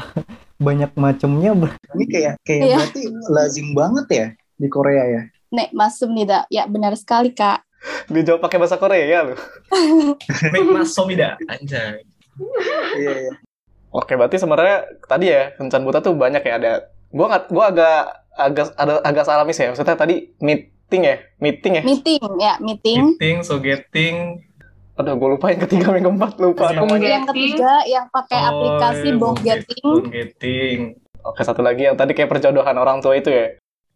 banyak 0.67 0.93
macamnya 0.95 1.51
ini 1.99 2.05
kayak 2.07 2.35
kayak 2.47 2.63
iya. 2.63 2.77
berarti 2.79 3.03
lazim 3.27 3.67
banget 3.75 4.07
ya 4.09 4.27
di 4.55 4.69
Korea 4.71 5.05
ya? 5.11 5.23
Nek 5.51 5.75
masum 5.75 6.15
nih 6.15 6.47
ya 6.49 6.65
benar 6.71 6.95
sekali 6.95 7.35
kak 7.35 7.67
dijawab 8.11 8.41
pakai 8.43 8.59
bahasa 8.63 8.77
Korea 8.79 9.05
ya 9.07 9.21
lu 9.27 9.37
masum 10.75 11.11
tidak 11.11 11.39
anjay 11.51 12.03
iya 12.99 13.13
iya 13.29 13.35
Oke, 13.93 14.17
berarti 14.17 14.41
sebenarnya 14.41 14.89
tadi 15.05 15.29
ya 15.29 15.53
kencan 15.53 15.85
buta 15.85 16.01
tuh 16.01 16.17
banyak 16.17 16.41
ya 16.41 16.57
ada. 16.57 16.73
Gua 17.13 17.29
nggak, 17.29 17.45
gua 17.53 17.65
agak 17.69 18.01
agak 18.33 18.67
ada 18.81 18.93
agak 19.05 19.25
salah 19.29 19.45
mis 19.45 19.61
ya. 19.61 19.69
Maksudnya 19.69 20.01
tadi 20.01 20.33
meeting 20.41 21.03
ya, 21.05 21.17
meeting 21.37 21.73
ya. 21.77 21.83
Meeting 21.85 22.25
ya, 22.41 22.55
meeting. 22.65 22.99
Meeting, 23.13 23.37
so 23.45 23.61
getting. 23.61 24.41
Aduh, 24.97 25.17
gue 25.17 25.29
lupa 25.37 25.49
yang 25.49 25.61
ketiga, 25.65 25.93
yang 25.97 26.05
keempat 26.05 26.33
lupa 26.37 26.69
namanya. 26.73 27.21
Yang 27.21 27.27
ketiga 27.33 27.73
yang 27.89 28.07
pakai 28.13 28.41
oh, 28.45 28.49
aplikasi 28.53 29.09
iya, 29.09 29.21
Bong 29.21 29.39
Getting. 29.41 29.97
Getting. 30.13 30.79
Oke, 31.25 31.41
satu 31.49 31.65
lagi 31.65 31.89
yang 31.89 31.97
tadi 31.97 32.13
kayak 32.13 32.29
perjodohan 32.29 32.77
orang 32.77 33.01
tua 33.01 33.17
itu 33.17 33.33
ya. 33.33 33.47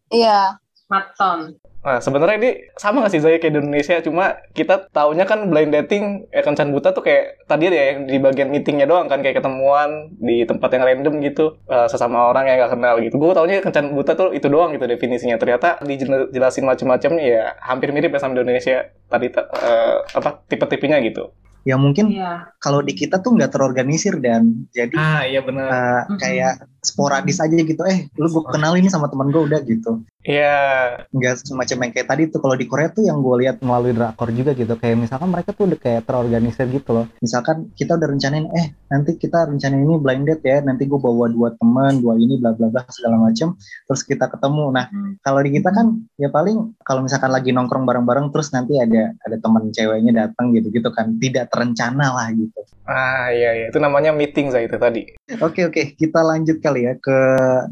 Iya. 0.09 0.40
Matson. 0.87 1.59
Nah, 1.87 2.02
sebenarnya 2.02 2.37
ini 2.43 2.50
sama 2.75 2.99
nggak 2.99 3.12
sih 3.14 3.23
Zaya 3.23 3.38
kayak 3.38 3.55
di 3.55 3.59
Indonesia? 3.62 3.95
Cuma 4.02 4.43
kita 4.59 4.90
taunya 4.90 5.23
kan 5.23 5.47
blind 5.47 5.71
dating, 5.71 6.26
ya 6.35 6.43
kencan 6.43 6.75
buta 6.75 6.90
tuh 6.90 7.07
kayak 7.07 7.47
tadi 7.47 7.71
ya 7.71 7.95
yang 7.95 8.11
di 8.11 8.19
bagian 8.19 8.50
meetingnya 8.50 8.90
doang 8.90 9.07
kan 9.07 9.23
kayak 9.23 9.38
ketemuan 9.38 10.11
di 10.19 10.43
tempat 10.43 10.66
yang 10.75 10.83
random 10.83 11.23
gitu 11.23 11.55
uh, 11.71 11.87
sesama 11.87 12.26
orang 12.26 12.50
yang 12.50 12.59
nggak 12.59 12.75
kenal 12.75 12.95
gitu. 12.99 13.14
Gue 13.23 13.38
taunya 13.38 13.62
kencan 13.62 13.95
buta 13.95 14.19
tuh 14.19 14.35
itu 14.35 14.50
doang 14.50 14.75
gitu 14.75 14.83
definisinya. 14.83 15.38
Ternyata 15.38 15.78
dijelasin 15.87 16.66
macam-macamnya 16.66 17.23
ya 17.23 17.43
hampir 17.62 17.95
mirip 17.95 18.11
ya 18.11 18.19
sama 18.19 18.35
Indonesia 18.35 18.90
tadi 19.07 19.31
uh, 19.31 20.02
apa 20.11 20.43
tipe-tipenya 20.50 20.99
gitu 21.07 21.31
ya 21.66 21.75
mungkin 21.75 22.14
iya. 22.14 22.55
kalau 22.62 22.78
di 22.78 22.95
kita 22.95 23.19
tuh 23.19 23.35
nggak 23.35 23.50
terorganisir 23.50 24.23
dan 24.23 24.71
jadi 24.71 24.95
ah 24.95 25.26
iya 25.26 25.43
benar 25.43 25.66
uh, 25.66 26.02
kayak 26.14 26.62
sporadis 26.87 27.43
aja 27.43 27.52
gitu 27.52 27.83
eh 27.83 28.07
lu 28.14 28.31
gue 28.31 28.45
kenal 28.55 28.78
ini 28.78 28.87
sama 28.87 29.11
temen 29.11 29.35
gue 29.35 29.43
udah 29.43 29.61
gitu 29.66 30.07
Iya. 30.26 30.43
Yeah. 30.43 30.83
Nggak 31.14 31.35
semacam 31.47 31.76
yang 31.87 31.93
kayak 31.95 32.09
tadi 32.11 32.23
tuh 32.26 32.43
kalau 32.43 32.59
di 32.59 32.66
Korea 32.66 32.90
tuh 32.90 33.07
yang 33.07 33.23
gue 33.23 33.47
lihat 33.47 33.62
melalui 33.62 33.95
drakor 33.95 34.35
juga 34.35 34.59
gitu. 34.59 34.75
Kayak 34.75 35.07
misalkan 35.07 35.31
mereka 35.31 35.55
tuh 35.55 35.71
udah 35.71 35.78
kayak 35.78 36.02
terorganisir 36.02 36.66
gitu 36.66 36.90
loh. 36.90 37.07
Misalkan 37.23 37.71
kita 37.78 37.95
udah 37.95 38.09
rencanain, 38.11 38.50
eh 38.50 38.75
nanti 38.90 39.14
kita 39.14 39.47
rencanain 39.47 39.87
ini 39.87 39.97
blind 40.02 40.26
date 40.26 40.43
ya. 40.45 40.59
Nanti 40.66 40.90
gue 40.90 40.99
bawa 40.99 41.31
dua 41.31 41.55
teman, 41.55 42.02
dua 42.02 42.19
ini 42.19 42.43
bla 42.43 42.52
bla 42.59 42.66
bla 42.69 42.83
segala 42.90 43.23
macem. 43.23 43.55
Terus 43.87 44.02
kita 44.02 44.26
ketemu. 44.26 44.75
Nah 44.75 44.90
hmm. 44.90 45.23
kalau 45.23 45.40
di 45.47 45.50
kita 45.55 45.71
kan 45.71 45.87
ya 46.19 46.28
paling 46.35 46.75
kalau 46.83 47.07
misalkan 47.07 47.31
lagi 47.31 47.55
nongkrong 47.55 47.87
bareng-bareng 47.87 48.35
terus 48.35 48.50
nanti 48.50 48.83
ada 48.83 49.14
ada 49.23 49.37
teman 49.38 49.71
ceweknya 49.71 50.26
datang 50.26 50.50
gitu 50.59 50.75
gitu 50.75 50.90
kan. 50.90 51.14
Tidak 51.23 51.47
terencana 51.55 52.11
lah 52.11 52.35
gitu. 52.35 52.66
Ah 52.87 53.31
iya 53.31 53.55
iya 53.55 53.66
itu 53.71 53.78
namanya 53.78 54.11
meeting 54.11 54.50
saya 54.50 54.66
itu 54.66 54.75
tadi. 54.75 55.07
Oke 55.38 55.71
oke 55.71 55.95
kita 55.95 56.23
lanjut 56.26 56.59
kali 56.59 56.75
ya 56.76 56.92
ke 57.00 57.18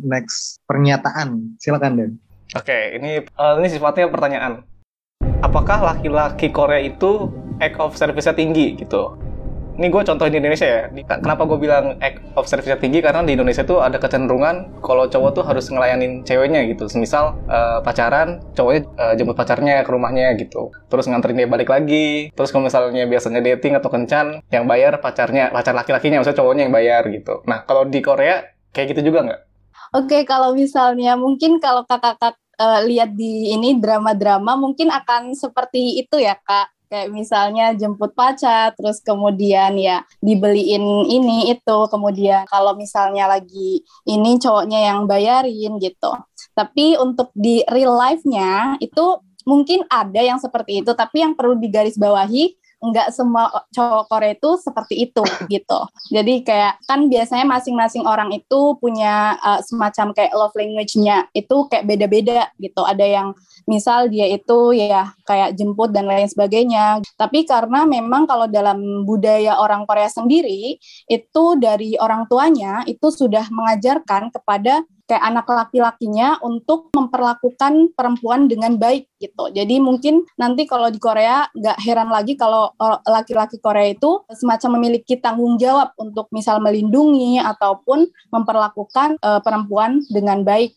next 0.02 0.64
pernyataan. 0.66 1.60
Silakan 1.60 1.92
Den. 2.00 2.12
Oke, 2.56 2.96
ini 2.96 3.24
uh, 3.38 3.54
ini 3.60 3.68
sifatnya 3.68 4.08
pertanyaan. 4.08 4.64
Apakah 5.44 5.84
laki-laki 5.94 6.48
Korea 6.48 6.80
itu 6.80 7.28
act 7.60 7.76
of 7.76 7.92
service-nya 7.94 8.32
tinggi 8.32 8.80
gitu? 8.80 9.20
Ini 9.74 9.90
gue 9.90 10.06
contohin 10.06 10.30
di 10.30 10.38
Indonesia 10.38 10.70
ya. 10.70 10.86
Kenapa 11.18 11.50
gue 11.50 11.58
bilang 11.58 11.98
act 11.98 12.22
of 12.38 12.46
service-nya 12.46 12.78
tinggi? 12.78 13.02
Karena 13.02 13.26
di 13.26 13.34
Indonesia 13.34 13.66
tuh 13.66 13.82
ada 13.82 13.98
kecenderungan 13.98 14.78
kalau 14.78 15.10
cowok 15.10 15.30
tuh 15.34 15.42
harus 15.42 15.66
ngelayanin 15.66 16.22
ceweknya 16.22 16.62
gitu. 16.70 16.86
Semisal 16.86 17.34
uh, 17.50 17.82
pacaran, 17.82 18.38
cowoknya 18.54 18.86
uh, 18.94 19.14
jemput 19.18 19.34
pacarnya 19.34 19.82
ke 19.82 19.90
rumahnya 19.90 20.38
gitu. 20.38 20.70
Terus 20.86 21.10
nganterin 21.10 21.42
dia 21.42 21.48
balik 21.50 21.74
lagi. 21.74 22.30
Terus 22.38 22.54
kalau 22.54 22.70
misalnya 22.70 23.02
biasanya 23.10 23.42
dating 23.42 23.74
atau 23.74 23.90
kencan, 23.90 24.46
yang 24.54 24.70
bayar 24.70 25.02
pacarnya, 25.02 25.50
pacar 25.50 25.74
laki-lakinya, 25.74 26.22
maksudnya 26.22 26.38
cowoknya 26.38 26.62
yang 26.70 26.74
bayar 26.74 27.02
gitu. 27.10 27.42
Nah, 27.50 27.66
kalau 27.66 27.82
di 27.82 27.98
Korea 27.98 28.53
kayak 28.74 28.98
gitu 28.98 29.14
juga 29.14 29.18
nggak? 29.30 29.40
Oke, 29.94 30.06
okay, 30.10 30.22
kalau 30.26 30.58
misalnya 30.58 31.14
mungkin 31.14 31.62
kalau 31.62 31.86
kakak-kakak 31.86 32.34
uh, 32.58 32.82
lihat 32.82 33.14
di 33.14 33.54
ini 33.54 33.78
drama-drama 33.78 34.58
mungkin 34.58 34.90
akan 34.90 35.38
seperti 35.38 36.02
itu 36.02 36.18
ya 36.18 36.34
kak. 36.42 36.74
Kayak 36.90 37.10
misalnya 37.10 37.74
jemput 37.74 38.14
pacar 38.14 38.70
terus 38.78 39.02
kemudian 39.02 39.74
ya 39.78 40.02
dibeliin 40.18 41.06
ini 41.06 41.54
itu. 41.54 41.78
Kemudian 41.90 42.46
kalau 42.50 42.74
misalnya 42.74 43.30
lagi 43.30 43.82
ini 44.06 44.38
cowoknya 44.38 44.92
yang 44.92 45.06
bayarin 45.06 45.78
gitu. 45.78 46.10
Tapi 46.54 46.98
untuk 46.98 47.34
di 47.34 47.62
real 47.66 47.94
life-nya 47.94 48.78
itu 48.78 49.18
mungkin 49.46 49.82
ada 49.90 50.20
yang 50.22 50.38
seperti 50.38 50.82
itu. 50.82 50.90
Tapi 50.94 51.22
yang 51.22 51.34
perlu 51.34 51.58
digarisbawahi 51.58 52.63
nggak 52.90 53.08
semua 53.14 53.48
cowok 53.72 54.04
Korea 54.12 54.32
itu 54.36 54.50
seperti 54.60 54.94
itu 55.08 55.24
gitu. 55.54 55.80
Jadi 56.12 56.44
kayak 56.44 56.82
kan 56.84 57.08
biasanya 57.08 57.46
masing-masing 57.48 58.04
orang 58.04 58.30
itu 58.36 58.76
punya 58.78 59.40
uh, 59.40 59.60
semacam 59.64 60.12
kayak 60.12 60.32
love 60.36 60.56
language-nya 60.56 61.28
itu 61.32 61.56
kayak 61.72 61.88
beda-beda 61.88 62.52
gitu. 62.60 62.82
Ada 62.84 63.06
yang 63.06 63.28
misal 63.64 64.12
dia 64.12 64.28
itu 64.28 64.76
ya 64.76 65.16
kayak 65.24 65.56
jemput 65.56 65.90
dan 65.92 66.04
lain 66.04 66.28
sebagainya. 66.28 67.00
Tapi 67.16 67.48
karena 67.48 67.88
memang 67.88 68.28
kalau 68.28 68.44
dalam 68.48 69.04
budaya 69.08 69.56
orang 69.60 69.88
Korea 69.88 70.08
sendiri 70.08 70.76
itu 71.08 71.44
dari 71.56 71.96
orang 71.96 72.28
tuanya 72.28 72.84
itu 72.84 73.08
sudah 73.08 73.48
mengajarkan 73.48 74.28
kepada 74.32 74.84
kayak 75.04 75.24
anak 75.24 75.46
laki-lakinya 75.46 76.40
untuk 76.40 76.88
memperlakukan 76.96 77.92
perempuan 77.92 78.48
dengan 78.48 78.80
baik 78.80 79.08
gitu. 79.20 79.52
Jadi 79.52 79.80
mungkin 79.80 80.24
nanti 80.40 80.64
kalau 80.64 80.88
di 80.88 80.96
Korea 80.96 81.44
nggak 81.52 81.78
heran 81.84 82.08
lagi 82.08 82.36
kalau 82.36 82.72
laki-laki 83.04 83.60
Korea 83.60 83.92
itu 83.92 84.24
semacam 84.32 84.80
memiliki 84.80 85.20
tanggung 85.20 85.60
jawab 85.60 85.92
untuk 86.00 86.28
misal 86.32 86.60
melindungi 86.60 87.36
ataupun 87.40 88.08
memperlakukan 88.32 89.20
uh, 89.20 89.40
perempuan 89.44 90.00
dengan 90.08 90.40
baik. 90.40 90.76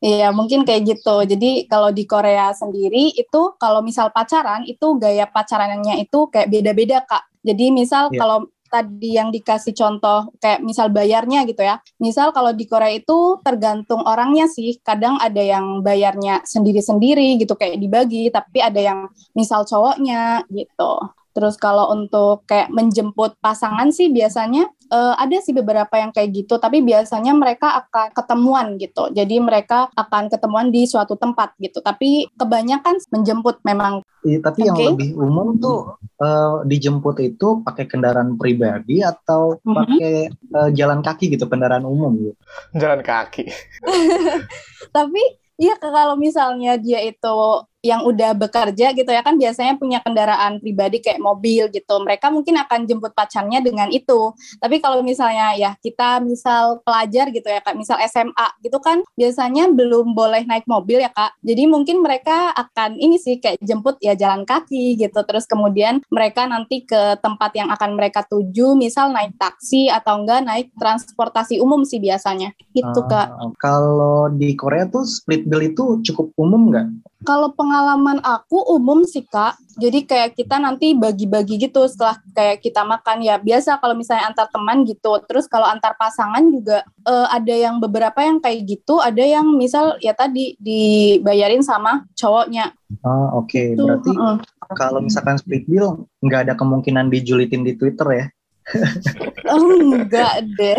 Iya 0.00 0.32
mungkin 0.32 0.64
kayak 0.64 0.96
gitu. 0.96 1.24
Jadi 1.28 1.68
kalau 1.68 1.92
di 1.92 2.08
Korea 2.08 2.52
sendiri 2.56 3.12
itu 3.12 3.42
kalau 3.60 3.84
misal 3.84 4.08
pacaran 4.12 4.64
itu 4.64 4.96
gaya 4.96 5.28
pacarannya 5.28 6.00
itu 6.00 6.28
kayak 6.32 6.48
beda-beda 6.48 7.04
kak. 7.04 7.28
Jadi 7.44 7.70
misal 7.72 8.10
yeah. 8.12 8.18
kalau 8.20 8.38
tadi 8.68 9.16
yang 9.18 9.32
dikasih 9.34 9.74
contoh 9.74 10.30
kayak 10.38 10.60
misal 10.62 10.92
bayarnya 10.92 11.42
gitu 11.48 11.64
ya. 11.64 11.80
Misal 11.98 12.30
kalau 12.30 12.52
di 12.52 12.68
Korea 12.68 12.94
itu 12.94 13.40
tergantung 13.42 14.04
orangnya 14.04 14.46
sih. 14.46 14.78
Kadang 14.84 15.18
ada 15.18 15.40
yang 15.40 15.80
bayarnya 15.82 16.44
sendiri-sendiri 16.44 17.40
gitu 17.40 17.56
kayak 17.56 17.80
dibagi, 17.80 18.30
tapi 18.30 18.62
ada 18.62 18.78
yang 18.78 19.00
misal 19.34 19.64
cowoknya 19.64 20.46
gitu. 20.52 20.92
Terus 21.38 21.54
kalau 21.54 21.94
untuk 21.94 22.42
kayak 22.50 22.66
menjemput 22.74 23.38
pasangan 23.38 23.94
sih 23.94 24.10
biasanya 24.10 24.66
eh, 24.88 25.14
ada 25.16 25.36
sih 25.38 25.52
beberapa 25.52 25.94
yang 25.94 26.10
kayak 26.10 26.32
gitu, 26.32 26.56
tapi 26.56 26.80
biasanya 26.80 27.32
mereka 27.32 27.78
akan 27.84 28.12
ketemuan 28.12 28.66
gitu. 28.76 29.12
Jadi 29.12 29.36
mereka 29.38 29.88
akan 29.92 30.28
ketemuan 30.28 30.72
di 30.72 30.84
suatu 30.84 31.14
tempat 31.14 31.52
gitu. 31.60 31.78
Tapi 31.80 32.28
kebanyakan 32.34 32.98
menjemput 33.12 33.60
memang. 33.62 34.00
Iya, 34.26 34.42
tapi 34.42 34.66
yang 34.66 34.74
Oke. 34.74 34.86
lebih 34.96 35.10
umum 35.14 35.54
tuh 35.56 35.94
eh, 36.18 36.54
dijemput 36.66 37.22
itu 37.22 37.62
pakai 37.62 37.86
kendaraan 37.86 38.34
pribadi 38.34 38.98
atau 39.00 39.62
Mhm. 39.62 39.74
pakai 39.76 40.14
eh, 40.32 40.70
jalan 40.74 41.00
kaki 41.00 41.30
gitu, 41.30 41.46
kendaraan 41.46 41.86
umum 41.86 42.12
gitu. 42.18 42.34
Jalan 42.74 43.00
kaki. 43.04 43.46
Tapi 44.96 45.22
iya 45.58 45.74
kalau 45.78 46.14
misalnya 46.14 46.78
dia 46.78 47.02
itu 47.02 47.36
yang 47.78 48.02
udah 48.02 48.34
bekerja 48.34 48.90
gitu 48.90 49.06
ya 49.06 49.22
kan 49.22 49.38
biasanya 49.38 49.78
punya 49.78 50.02
kendaraan 50.02 50.58
pribadi 50.58 50.98
kayak 50.98 51.22
mobil 51.22 51.70
gitu. 51.70 51.94
Mereka 52.02 52.30
mungkin 52.34 52.58
akan 52.58 52.90
jemput 52.90 53.14
pacarnya 53.14 53.62
dengan 53.62 53.86
itu. 53.94 54.34
Tapi 54.58 54.82
kalau 54.82 55.00
misalnya 55.06 55.54
ya 55.54 55.70
kita 55.78 56.18
misal 56.18 56.82
pelajar 56.82 57.30
gitu 57.30 57.46
ya 57.46 57.62
Kak, 57.62 57.78
misal 57.78 58.02
SMA 58.10 58.48
gitu 58.66 58.82
kan 58.82 59.06
biasanya 59.14 59.70
belum 59.70 60.12
boleh 60.12 60.42
naik 60.50 60.66
mobil 60.66 60.98
ya 60.98 61.10
Kak. 61.14 61.38
Jadi 61.46 61.70
mungkin 61.70 62.02
mereka 62.02 62.50
akan 62.54 62.98
ini 62.98 63.16
sih 63.22 63.38
kayak 63.38 63.62
jemput 63.62 64.02
ya 64.02 64.18
jalan 64.18 64.42
kaki 64.42 64.98
gitu. 64.98 65.20
Terus 65.22 65.46
kemudian 65.46 66.02
mereka 66.10 66.50
nanti 66.50 66.82
ke 66.82 67.18
tempat 67.22 67.54
yang 67.54 67.70
akan 67.70 67.94
mereka 67.94 68.26
tuju 68.26 68.74
misal 68.74 69.14
naik 69.14 69.38
taksi 69.38 69.86
atau 69.86 70.18
enggak 70.18 70.42
naik 70.42 70.66
transportasi 70.74 71.62
umum 71.62 71.86
sih 71.86 72.02
biasanya. 72.02 72.50
Gitu 72.74 73.00
Kak. 73.06 73.28
Ah, 73.30 73.50
kalau 73.62 74.26
di 74.34 74.58
Korea 74.58 74.90
tuh 74.90 75.06
split 75.06 75.46
bill 75.46 75.62
itu 75.70 76.02
cukup 76.02 76.34
umum 76.34 76.74
nggak? 76.74 76.86
Kalau 77.26 77.50
pengalaman 77.68 78.24
aku 78.24 78.64
umum 78.72 79.04
sih 79.04 79.28
kak, 79.28 79.60
jadi 79.76 80.08
kayak 80.08 80.40
kita 80.40 80.56
nanti 80.56 80.96
bagi-bagi 80.96 81.60
gitu 81.60 81.84
setelah 81.84 82.16
kayak 82.32 82.64
kita 82.64 82.80
makan 82.80 83.20
ya 83.20 83.36
biasa 83.36 83.76
kalau 83.76 83.92
misalnya 83.92 84.32
antar 84.32 84.48
teman 84.48 84.88
gitu. 84.88 85.20
Terus 85.28 85.44
kalau 85.44 85.68
antar 85.68 85.92
pasangan 86.00 86.40
juga 86.48 86.80
eh, 87.04 87.26
ada 87.28 87.52
yang 87.52 87.76
beberapa 87.76 88.24
yang 88.24 88.40
kayak 88.40 88.64
gitu, 88.64 89.04
ada 89.04 89.20
yang 89.20 89.44
misal 89.52 90.00
ya 90.00 90.16
tadi 90.16 90.56
dibayarin 90.56 91.60
sama 91.60 92.08
cowoknya. 92.16 92.72
Ah, 93.04 93.36
Oke, 93.36 93.76
Tuh, 93.76 93.84
berarti 93.84 94.16
heeh. 94.16 94.36
kalau 94.72 95.04
misalkan 95.04 95.36
split 95.36 95.68
bill 95.68 96.08
nggak 96.24 96.48
ada 96.48 96.54
kemungkinan 96.56 97.12
dijulitin 97.12 97.68
di 97.68 97.76
Twitter 97.76 98.08
ya? 98.16 98.26
Oh, 99.48 99.80
enggak 99.80 100.44
deh, 100.60 100.76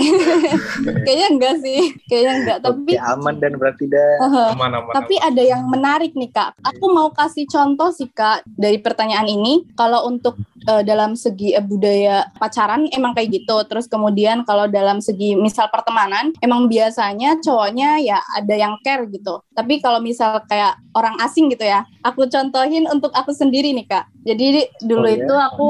kayaknya 1.06 1.28
enggak 1.34 1.56
sih, 1.66 1.90
kayaknya 2.06 2.34
enggak. 2.38 2.58
Tapi 2.62 2.92
Oke, 2.94 3.02
aman 3.02 3.36
dan 3.42 3.54
berarti 3.58 3.90
dah. 3.90 4.14
Heeh. 4.30 4.48
Aman, 4.54 4.72
aman, 4.78 4.94
Tapi 4.94 5.18
ada 5.18 5.42
yang 5.42 5.66
menarik 5.66 6.14
nih 6.14 6.30
kak. 6.30 6.54
Aku 6.62 6.94
mau 6.94 7.10
kasih 7.10 7.50
contoh 7.50 7.90
sih 7.90 8.06
kak 8.14 8.46
dari 8.46 8.78
pertanyaan 8.78 9.26
ini. 9.26 9.66
Kalau 9.74 10.06
untuk 10.06 10.38
eh, 10.66 10.84
dalam 10.84 11.16
segi 11.16 11.54
eh, 11.54 11.64
budaya 11.64 12.28
pacaran 12.36 12.90
emang 12.92 13.14
kayak 13.14 13.40
gitu. 13.42 13.56
Terus 13.68 13.86
kemudian 13.86 14.44
kalau 14.44 14.66
dalam 14.66 15.00
segi 15.00 15.36
misal 15.36 15.70
pertemanan, 15.70 16.34
emang 16.42 16.68
biasanya 16.68 17.38
cowoknya 17.40 18.02
ya 18.02 18.20
ada 18.36 18.56
yang 18.56 18.76
care 18.84 19.06
gitu. 19.08 19.40
Tapi 19.54 19.80
kalau 19.80 20.00
misal 20.00 20.42
kayak 20.48 20.76
orang 20.96 21.16
asing 21.22 21.48
gitu 21.48 21.64
ya, 21.64 21.86
aku 22.02 22.28
contohin 22.28 22.88
untuk 22.88 23.14
aku 23.14 23.32
sendiri 23.32 23.72
nih 23.72 23.86
kak. 23.86 24.06
Jadi 24.26 24.68
dulu 24.84 25.06
Oh, 25.06 25.12
ya? 25.12 25.16
itu 25.16 25.36
aku 25.36 25.70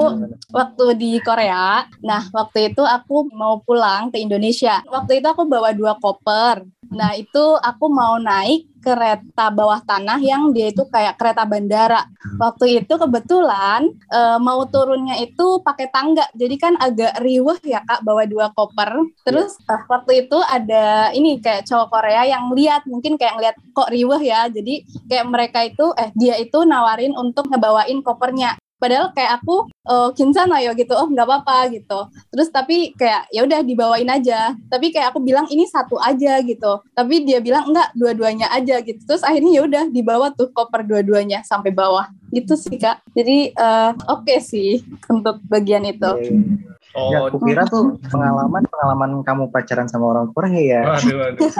waktu 0.49 0.85
di 0.97 1.11
Korea. 1.21 1.85
Nah, 2.01 2.25
waktu 2.33 2.73
itu 2.73 2.81
aku 2.81 3.29
mau 3.31 3.61
pulang 3.61 4.09
ke 4.09 4.17
Indonesia. 4.17 4.81
Waktu 4.85 5.21
itu 5.21 5.27
aku 5.29 5.45
bawa 5.45 5.69
dua 5.71 5.95
koper. 5.97 6.65
Nah, 6.89 7.13
itu 7.13 7.45
aku 7.61 7.85
mau 7.89 8.17
naik 8.17 8.69
kereta 8.79 9.51
bawah 9.51 9.83
tanah 9.83 10.17
yang 10.23 10.55
dia 10.55 10.71
itu 10.71 10.87
kayak 10.87 11.19
kereta 11.19 11.43
bandara. 11.43 12.07
Waktu 12.39 12.81
itu 12.81 12.93
kebetulan 12.95 13.91
eh, 14.09 14.37
mau 14.39 14.63
turunnya 14.65 15.19
itu 15.19 15.61
pakai 15.61 15.91
tangga. 15.91 16.25
Jadi 16.33 16.55
kan 16.55 16.73
agak 16.79 17.19
riweh 17.21 17.59
ya 17.61 17.83
Kak 17.83 18.01
bawa 18.01 18.23
dua 18.25 18.49
koper. 18.55 19.05
Terus 19.21 19.59
eh, 19.67 19.81
waktu 19.85 20.25
itu 20.25 20.37
ada 20.39 21.11
ini 21.13 21.37
kayak 21.43 21.67
cowok 21.67 21.87
Korea 21.91 22.23
yang 22.25 22.49
lihat 22.55 22.87
mungkin 22.87 23.19
kayak 23.19 23.37
ngeliat 23.37 23.55
kok 23.75 23.91
riweh 23.91 24.21
ya. 24.23 24.47
Jadi 24.49 24.87
kayak 25.11 25.25
mereka 25.27 25.59
itu 25.67 25.91
eh 25.99 26.09
dia 26.15 26.39
itu 26.39 26.63
nawarin 26.63 27.13
untuk 27.13 27.51
ngebawain 27.51 27.99
kopernya. 28.01 28.55
Padahal 28.79 29.11
kayak 29.11 29.43
aku 29.43 29.67
oh 29.67 30.09
kinsana 30.15 30.63
yo 30.63 30.71
gitu, 30.73 30.95
oh 30.95 31.05
nggak 31.11 31.27
apa-apa 31.27 31.75
gitu. 31.75 32.07
Terus 32.31 32.47
tapi 32.49 32.95
kayak 32.95 33.27
ya 33.29 33.43
udah 33.43 33.59
dibawain 33.61 34.07
aja. 34.07 34.55
Tapi 34.71 34.95
kayak 34.95 35.11
aku 35.11 35.19
bilang 35.19 35.45
ini 35.51 35.67
satu 35.67 35.99
aja 35.99 36.39
gitu. 36.39 36.79
Tapi 36.95 37.27
dia 37.27 37.43
bilang 37.43 37.69
enggak 37.69 37.91
dua-duanya 37.93 38.47
aja 38.55 38.79
gitu. 38.79 39.03
Terus 39.03 39.21
akhirnya 39.21 39.51
ya 39.59 39.61
udah 39.67 39.83
dibawa 39.91 40.31
tuh 40.31 40.49
koper 40.55 40.87
dua-duanya 40.87 41.43
sampai 41.43 41.75
bawah. 41.75 42.07
Gitu 42.31 42.55
sih 42.55 42.79
kak. 42.79 43.03
Jadi 43.11 43.51
eh, 43.51 43.91
oke 44.07 44.35
sih 44.39 44.79
untuk 45.11 45.43
bagian 45.51 45.83
itu. 45.83 46.11
Oh, 46.97 47.13
Ya, 47.13 47.29
aku 47.29 47.37
kira 47.45 47.69
tuh 47.69 47.93
pengalaman 48.13 48.65
pengalaman 48.65 49.09
kamu 49.21 49.53
pacaran 49.53 49.85
sama 49.85 50.09
orang 50.09 50.33
Korea 50.33 50.57
ya. 50.57 50.81
waduh, 50.89 51.15
waduh. 51.21 51.49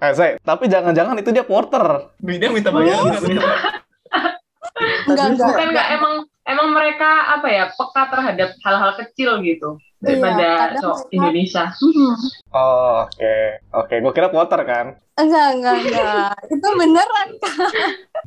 Eh, 0.00 0.12
Zai, 0.16 0.40
tapi 0.42 0.66
jangan-jangan 0.66 1.14
itu 1.20 1.30
dia 1.30 1.44
porter. 1.46 2.10
Dia 2.18 2.50
minta 2.50 2.74
bayar 2.74 3.06
nggak? 3.06 3.22
Enggak 5.06 5.26
enggak. 5.34 5.48
Bukan 5.50 5.66
nggak 5.72 5.88
emang 5.92 6.14
emang 6.44 6.68
mereka 6.72 7.10
apa 7.30 7.46
ya 7.46 7.64
peka 7.70 8.02
terhadap 8.08 8.50
hal-hal 8.60 8.92
kecil 8.96 9.30
gitu 9.40 9.76
daripada 10.00 10.72
Iya, 10.72 10.80
cowok 10.80 10.96
mereka- 10.96 11.12
Indonesia. 11.12 11.64
Oh, 12.50 13.04
oke. 13.04 13.36
Oke, 13.76 13.94
gue 14.00 14.12
kira 14.12 14.28
porter 14.28 14.60
kan. 14.64 14.86
Enggak, 15.14 15.48
enggak, 15.54 15.76
enggak. 15.78 16.32
Itu 16.48 16.68
beneran, 16.72 17.28
Kak. 17.36 17.56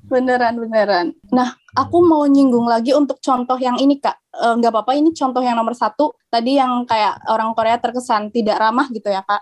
Beneran, 0.05 0.53
beneran. 0.55 1.05
Nah, 1.29 1.49
aku 1.73 2.05
mau 2.05 2.23
nyinggung 2.23 2.69
lagi 2.69 2.93
untuk 2.93 3.17
contoh 3.19 3.57
yang 3.57 3.75
ini, 3.75 3.97
Kak. 3.97 4.13
Eh, 4.31 4.53
Enggak 4.53 4.69
apa-apa, 4.71 4.93
ini 4.93 5.09
contoh 5.11 5.41
yang 5.41 5.57
nomor 5.57 5.73
satu. 5.73 6.13
Tadi 6.29 6.55
yang 6.55 6.85
kayak 6.85 7.25
orang 7.25 7.51
Korea 7.51 7.75
terkesan 7.75 8.29
tidak 8.29 8.61
ramah 8.61 8.85
gitu 8.87 9.09
ya, 9.09 9.25
Kak. 9.25 9.41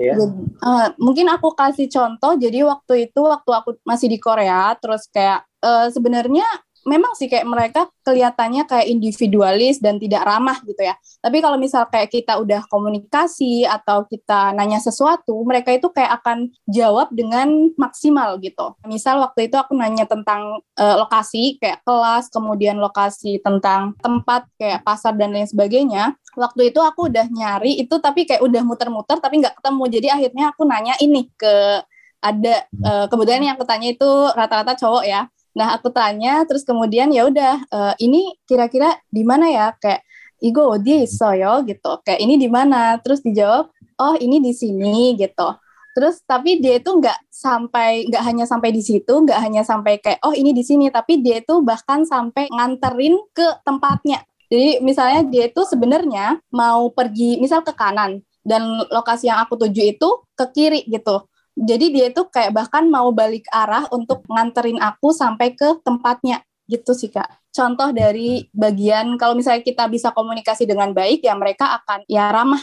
Ya. 0.00 0.14
Jadi, 0.16 0.36
eh, 0.48 0.88
mungkin 0.98 1.26
aku 1.30 1.52
kasih 1.52 1.86
contoh. 1.88 2.32
Jadi 2.36 2.58
waktu 2.64 2.94
itu, 3.10 3.20
waktu 3.22 3.50
aku 3.52 3.70
masih 3.84 4.08
di 4.08 4.18
Korea, 4.18 4.72
terus 4.80 5.06
kayak 5.12 5.44
eh, 5.62 5.88
sebenarnya 5.94 6.46
memang 6.82 7.14
sih 7.14 7.30
kayak 7.30 7.46
mereka 7.46 7.86
kelihatannya 8.02 8.66
kayak 8.66 8.90
individualis 8.90 9.78
dan 9.78 10.02
tidak 10.02 10.26
ramah 10.26 10.58
gitu 10.66 10.82
ya. 10.82 10.98
Tapi 11.22 11.38
kalau 11.38 11.54
misal 11.58 11.86
kayak 11.86 12.10
kita 12.10 12.38
udah 12.42 12.66
komunikasi 12.66 13.62
atau 13.66 14.06
kita 14.06 14.50
nanya 14.54 14.82
sesuatu, 14.82 15.38
mereka 15.46 15.70
itu 15.70 15.88
kayak 15.94 16.22
akan 16.22 16.50
jawab 16.66 17.10
dengan 17.14 17.70
maksimal 17.78 18.38
gitu. 18.42 18.74
Misal 18.86 19.22
waktu 19.22 19.46
itu 19.46 19.56
aku 19.58 19.78
nanya 19.78 20.06
tentang 20.06 20.62
eh, 20.78 20.96
lokasi 20.98 21.62
kayak 21.62 21.86
kelas, 21.86 22.28
kemudian 22.34 22.78
lokasi 22.82 23.38
tentang 23.38 23.94
tempat 24.02 24.46
kayak 24.58 24.82
pasar 24.82 25.14
dan 25.14 25.30
lain 25.34 25.46
sebagainya. 25.46 26.18
Waktu 26.32 26.72
itu 26.72 26.80
aku 26.80 27.12
udah 27.12 27.28
nyari 27.28 27.76
itu 27.82 27.94
tapi 28.00 28.24
kayak 28.24 28.40
udah 28.40 28.62
muter-muter 28.64 29.20
tapi 29.20 29.40
nggak 29.42 29.60
ketemu. 29.60 29.84
Jadi 29.92 30.08
akhirnya 30.08 30.44
aku 30.52 30.62
nanya 30.64 30.94
ini 31.00 31.28
ke 31.36 31.84
ada 32.22 32.54
eh, 32.70 33.06
kemudian 33.10 33.42
yang 33.42 33.58
aku 33.58 33.66
tanya 33.66 33.88
itu 33.92 34.10
rata-rata 34.32 34.78
cowok 34.78 35.04
ya. 35.04 35.26
Nah, 35.52 35.76
aku 35.76 35.92
tanya 35.92 36.48
terus 36.48 36.64
kemudian 36.64 37.12
ya 37.12 37.28
udah 37.28 37.54
eh, 37.68 37.94
ini 38.06 38.32
kira-kira 38.48 38.96
di 39.10 39.22
mana 39.26 39.50
ya? 39.50 39.66
Kayak 39.76 40.06
Igo 40.42 40.74
dia 40.82 41.06
yo 41.38 41.52
gitu. 41.62 41.92
Kayak 42.02 42.20
ini 42.20 42.34
di 42.34 42.50
mana? 42.50 42.98
Terus 42.98 43.22
dijawab, 43.22 43.70
"Oh, 44.02 44.14
ini 44.18 44.42
di 44.42 44.50
sini." 44.50 45.14
gitu. 45.14 45.48
Terus 45.94 46.24
tapi 46.24 46.58
dia 46.58 46.80
itu 46.80 46.88
nggak 46.88 47.30
sampai 47.30 48.08
nggak 48.10 48.22
hanya 48.26 48.44
sampai 48.48 48.72
di 48.74 48.82
situ, 48.82 49.12
nggak 49.12 49.38
hanya 49.38 49.62
sampai 49.62 50.00
kayak 50.02 50.18
oh 50.24 50.34
ini 50.34 50.50
di 50.56 50.64
sini, 50.64 50.88
tapi 50.90 51.20
dia 51.22 51.38
itu 51.44 51.60
bahkan 51.62 52.02
sampai 52.08 52.48
nganterin 52.50 53.20
ke 53.36 53.46
tempatnya. 53.62 54.24
Jadi 54.52 54.84
misalnya 54.84 55.24
dia 55.24 55.48
itu 55.48 55.64
sebenarnya 55.64 56.36
mau 56.52 56.92
pergi 56.92 57.40
misal 57.40 57.64
ke 57.64 57.72
kanan 57.72 58.20
dan 58.44 58.84
lokasi 58.92 59.32
yang 59.32 59.40
aku 59.40 59.56
tuju 59.56 59.96
itu 59.96 60.08
ke 60.36 60.44
kiri 60.52 60.84
gitu. 60.92 61.24
Jadi 61.56 61.88
dia 61.88 62.12
itu 62.12 62.28
kayak 62.28 62.52
bahkan 62.52 62.84
mau 62.84 63.08
balik 63.16 63.48
arah 63.48 63.88
untuk 63.88 64.20
nganterin 64.28 64.76
aku 64.76 65.16
sampai 65.16 65.56
ke 65.56 65.80
tempatnya 65.80 66.44
gitu 66.68 66.92
sih 66.92 67.08
kak. 67.08 67.32
Contoh 67.48 67.96
dari 67.96 68.44
bagian 68.52 69.16
kalau 69.16 69.32
misalnya 69.32 69.64
kita 69.64 69.88
bisa 69.88 70.12
komunikasi 70.12 70.68
dengan 70.68 70.92
baik 70.92 71.24
ya 71.24 71.32
mereka 71.32 71.80
akan 71.80 72.04
ya 72.04 72.28
ramah. 72.28 72.60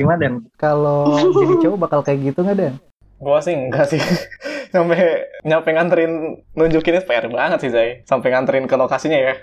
Gimana 0.00 0.20
Dan? 0.20 0.34
Kalau 0.56 1.12
jadi 1.36 1.54
cowok 1.68 1.76
bakal 1.76 2.00
kayak 2.00 2.32
gitu 2.32 2.40
nggak 2.40 2.56
Dan? 2.56 2.74
Gua 3.20 3.44
sih 3.44 3.52
enggak 3.52 3.84
sih. 3.92 4.00
Sampai 4.74 5.28
nyampe 5.44 5.72
nganterin 5.72 6.44
nunjukin 6.56 7.04
PR 7.04 7.28
banget 7.28 7.58
sih, 7.64 7.72
Zai. 7.72 8.04
Sampai 8.04 8.32
nganterin 8.32 8.68
ke 8.68 8.76
lokasinya 8.76 9.16
ya. 9.16 9.36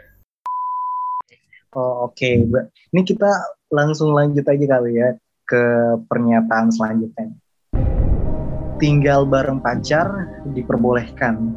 Oh, 1.76 1.94
oke. 2.10 2.30
Ba- 2.52 2.68
Ini 2.94 3.02
kita 3.10 3.30
langsung 3.78 4.10
lanjut 4.18 4.46
aja 4.48 4.66
kali 4.74 4.92
ya 5.02 5.10
ke 5.50 5.62
pernyataan 6.10 6.68
selanjutnya. 6.74 7.36
Tinggal 8.76 9.24
bareng 9.32 9.64
pacar 9.64 10.08
diperbolehkan. 10.44 11.56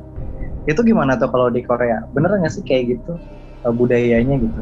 Itu 0.70 0.81
gimana 0.87 1.18
tuh 1.20 1.31
kalau 1.35 1.48
di 1.50 1.62
Korea? 1.66 2.07
Bener 2.14 2.31
nggak 2.38 2.54
sih 2.54 2.64
kayak 2.66 2.85
gitu 2.98 3.12
eh, 3.66 3.74
budayanya 3.74 4.35
gitu? 4.44 4.61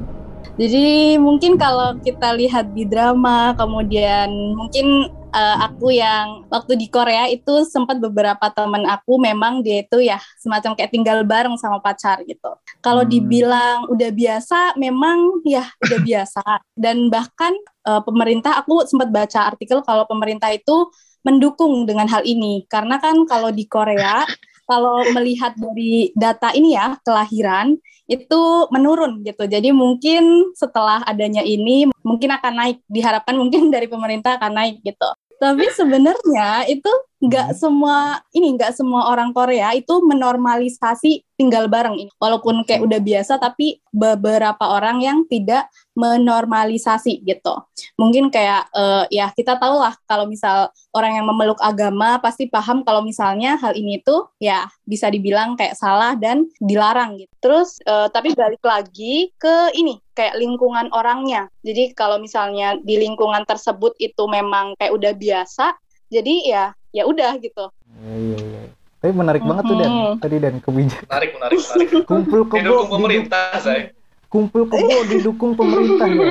Jadi 0.56 1.20
mungkin 1.20 1.60
kalau 1.60 2.00
kita 2.00 2.32
lihat 2.32 2.72
di 2.72 2.88
drama, 2.88 3.52
kemudian 3.60 4.32
mungkin 4.56 5.04
eh, 5.36 5.56
aku 5.60 5.92
yang 5.92 6.48
waktu 6.48 6.80
di 6.80 6.88
Korea 6.88 7.28
itu 7.28 7.68
sempat 7.68 8.00
beberapa 8.00 8.48
teman 8.56 8.88
aku 8.88 9.20
memang 9.20 9.60
dia 9.60 9.84
itu 9.84 10.00
ya 10.00 10.16
semacam 10.40 10.72
kayak 10.72 10.88
tinggal 10.96 11.18
bareng 11.28 11.60
sama 11.60 11.76
pacar 11.84 12.24
gitu. 12.24 12.56
Kalau 12.80 13.04
Hmm. 13.04 13.12
dibilang 13.12 13.78
udah 13.92 14.08
biasa, 14.16 14.80
memang 14.80 15.44
ya 15.44 15.68
udah 15.84 16.00
biasa. 16.08 16.42
Dan 16.72 17.12
bahkan 17.12 17.52
eh, 17.84 18.00
pemerintah, 18.08 18.56
aku 18.56 18.88
sempat 18.88 19.12
baca 19.12 19.52
artikel 19.52 19.84
kalau 19.84 20.08
pemerintah 20.08 20.48
itu 20.56 20.88
mendukung 21.20 21.84
dengan 21.84 22.08
hal 22.08 22.24
ini. 22.24 22.64
Karena 22.72 22.96
kan 22.96 23.28
kalau 23.28 23.52
di 23.52 23.68
Korea, 23.68 24.24
kalau 24.66 25.06
melihat 25.14 25.54
dari 25.56 26.10
data 26.18 26.50
ini 26.52 26.74
ya, 26.74 26.98
kelahiran, 27.06 27.78
itu 28.06 28.42
menurun 28.70 29.22
gitu. 29.26 29.46
Jadi 29.46 29.74
mungkin 29.74 30.54
setelah 30.54 31.02
adanya 31.06 31.42
ini 31.42 31.90
mungkin 32.06 32.30
akan 32.34 32.52
naik. 32.54 32.78
Diharapkan 32.86 33.34
mungkin 33.34 33.68
dari 33.74 33.86
pemerintah 33.90 34.38
akan 34.38 34.52
naik 34.54 34.82
gitu. 34.82 35.08
Tapi 35.36 35.68
sebenarnya 35.68 36.64
itu 36.64 36.88
nggak 37.26 37.58
semua 37.58 38.22
ini 38.30 38.54
nggak 38.54 38.72
semua 38.78 39.10
orang 39.10 39.34
Korea 39.34 39.74
itu 39.74 39.98
menormalisasi 40.06 41.26
tinggal 41.36 41.68
bareng 41.68 41.98
ini. 42.00 42.10
Walaupun 42.16 42.64
kayak 42.64 42.86
udah 42.86 43.00
biasa 43.02 43.36
tapi 43.36 43.82
beberapa 43.92 44.62
orang 44.62 45.04
yang 45.04 45.18
tidak 45.28 45.68
menormalisasi 45.96 47.24
gitu. 47.24 47.54
Mungkin 48.00 48.32
kayak 48.32 48.72
eh, 48.72 49.04
ya 49.12 49.32
kita 49.34 49.60
tahu 49.60 49.76
lah 49.80 49.96
kalau 50.08 50.24
misal 50.24 50.72
orang 50.96 51.20
yang 51.20 51.26
memeluk 51.28 51.60
agama 51.60 52.16
pasti 52.22 52.48
paham 52.48 52.84
kalau 52.84 53.04
misalnya 53.04 53.60
hal 53.60 53.76
ini 53.76 54.00
tuh 54.00 54.32
ya 54.40 54.64
bisa 54.88 55.12
dibilang 55.12 55.56
kayak 55.58 55.76
salah 55.76 56.16
dan 56.16 56.48
dilarang 56.62 57.20
gitu. 57.20 57.32
Terus 57.42 57.80
eh, 57.84 58.08
tapi 58.08 58.32
balik 58.32 58.64
lagi 58.64 59.32
ke 59.36 59.76
ini 59.76 60.00
kayak 60.16 60.40
lingkungan 60.40 60.88
orangnya. 60.96 61.52
Jadi 61.60 61.92
kalau 61.92 62.16
misalnya 62.16 62.80
di 62.80 62.96
lingkungan 62.96 63.44
tersebut 63.44 63.92
itu 64.00 64.24
memang 64.24 64.72
kayak 64.80 64.96
udah 64.96 65.12
biasa, 65.12 65.76
jadi 66.08 66.34
ya 66.44 66.64
ya 66.90 67.02
udah 67.04 67.36
gitu. 67.36 67.64
Iya, 67.96 68.14
iya, 68.16 68.36
iya. 68.38 68.62
Tapi 68.96 69.12
menarik 69.12 69.42
banget 69.42 69.64
tuh 69.64 69.76
Dan. 69.76 69.92
Tadi 70.18 70.36
Dan 70.38 70.54
kebijakan. 70.58 71.06
Menarik, 71.06 71.30
menarik, 71.32 71.58
menarik. 71.58 71.88
Kumpul 72.10 72.40
kebo 72.44 72.56
Didukung 72.56 72.88
pemerintah, 72.90 73.44
didukung- 73.50 73.62
saya. 73.62 73.82
Kumpul 74.26 74.62
kebo 74.66 74.96
didukung 75.12 75.52
pemerintah 75.54 76.06
ya. 76.08 76.28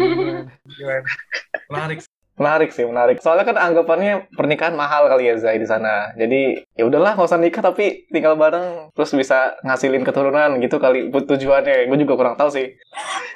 Menarik. 1.67 1.99
Menarik 2.35 2.69
sih, 2.69 2.83
menarik. 2.83 3.23
Soalnya 3.23 3.47
kan 3.47 3.55
anggapannya 3.55 4.27
pernikahan 4.29 4.75
mahal 4.75 5.07
kali 5.07 5.23
ya 5.25 5.39
Zai 5.39 5.55
di 5.55 5.63
sana. 5.63 6.11
Jadi 6.13 6.67
ya 6.69 6.83
udahlah 6.83 7.15
nggak 7.15 7.23
usah 7.25 7.39
nikah 7.39 7.63
tapi 7.63 8.11
tinggal 8.11 8.35
bareng 8.35 8.91
terus 8.91 9.15
bisa 9.15 9.55
ngasilin 9.63 10.03
keturunan 10.03 10.59
gitu 10.59 10.75
kali 10.75 11.07
buat 11.07 11.23
tujuannya. 11.25 11.87
Gue 11.87 11.97
juga 11.97 12.13
kurang 12.13 12.35
tahu 12.35 12.51
sih. 12.51 12.75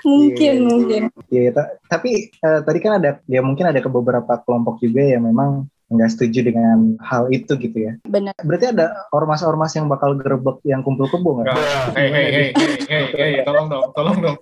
Mungkin 0.04 0.52
Iya. 0.54 0.67
mungkin. 0.67 1.02
Iya, 1.25 1.49
ta- 1.49 1.71
tapi 1.88 2.28
eh, 2.28 2.60
tadi 2.60 2.80
kan 2.80 2.99
ada 2.99 3.23
ya 3.23 3.39
mungkin 3.39 3.71
ada 3.71 3.80
ke 3.80 3.88
beberapa 3.88 4.36
kelompok 4.43 4.84
juga 4.84 4.99
yang 5.02 5.23
memang 5.23 5.71
nggak 5.89 6.10
setuju 6.13 6.54
dengan 6.54 6.95
hal 7.02 7.34
itu 7.34 7.58
gitu 7.58 7.78
ya. 7.78 7.93
Benar. 8.06 8.38
Berarti 8.45 8.69
ada 8.69 9.10
ormas-ormas 9.10 9.73
yang 9.73 9.89
bakal 9.89 10.13
gerebek 10.13 10.62
yang 10.62 10.86
kumpul 10.86 11.10
kebo 11.10 11.41
nggak? 11.41 11.58
Hei, 11.97 12.08
hei, 12.13 12.28
hei, 12.30 12.47
hei, 12.54 12.71
hei, 12.86 13.04
hei, 13.10 13.32
tolong 13.41 13.67
dong, 13.67 13.89
tolong 13.97 14.17
dong. 14.21 14.38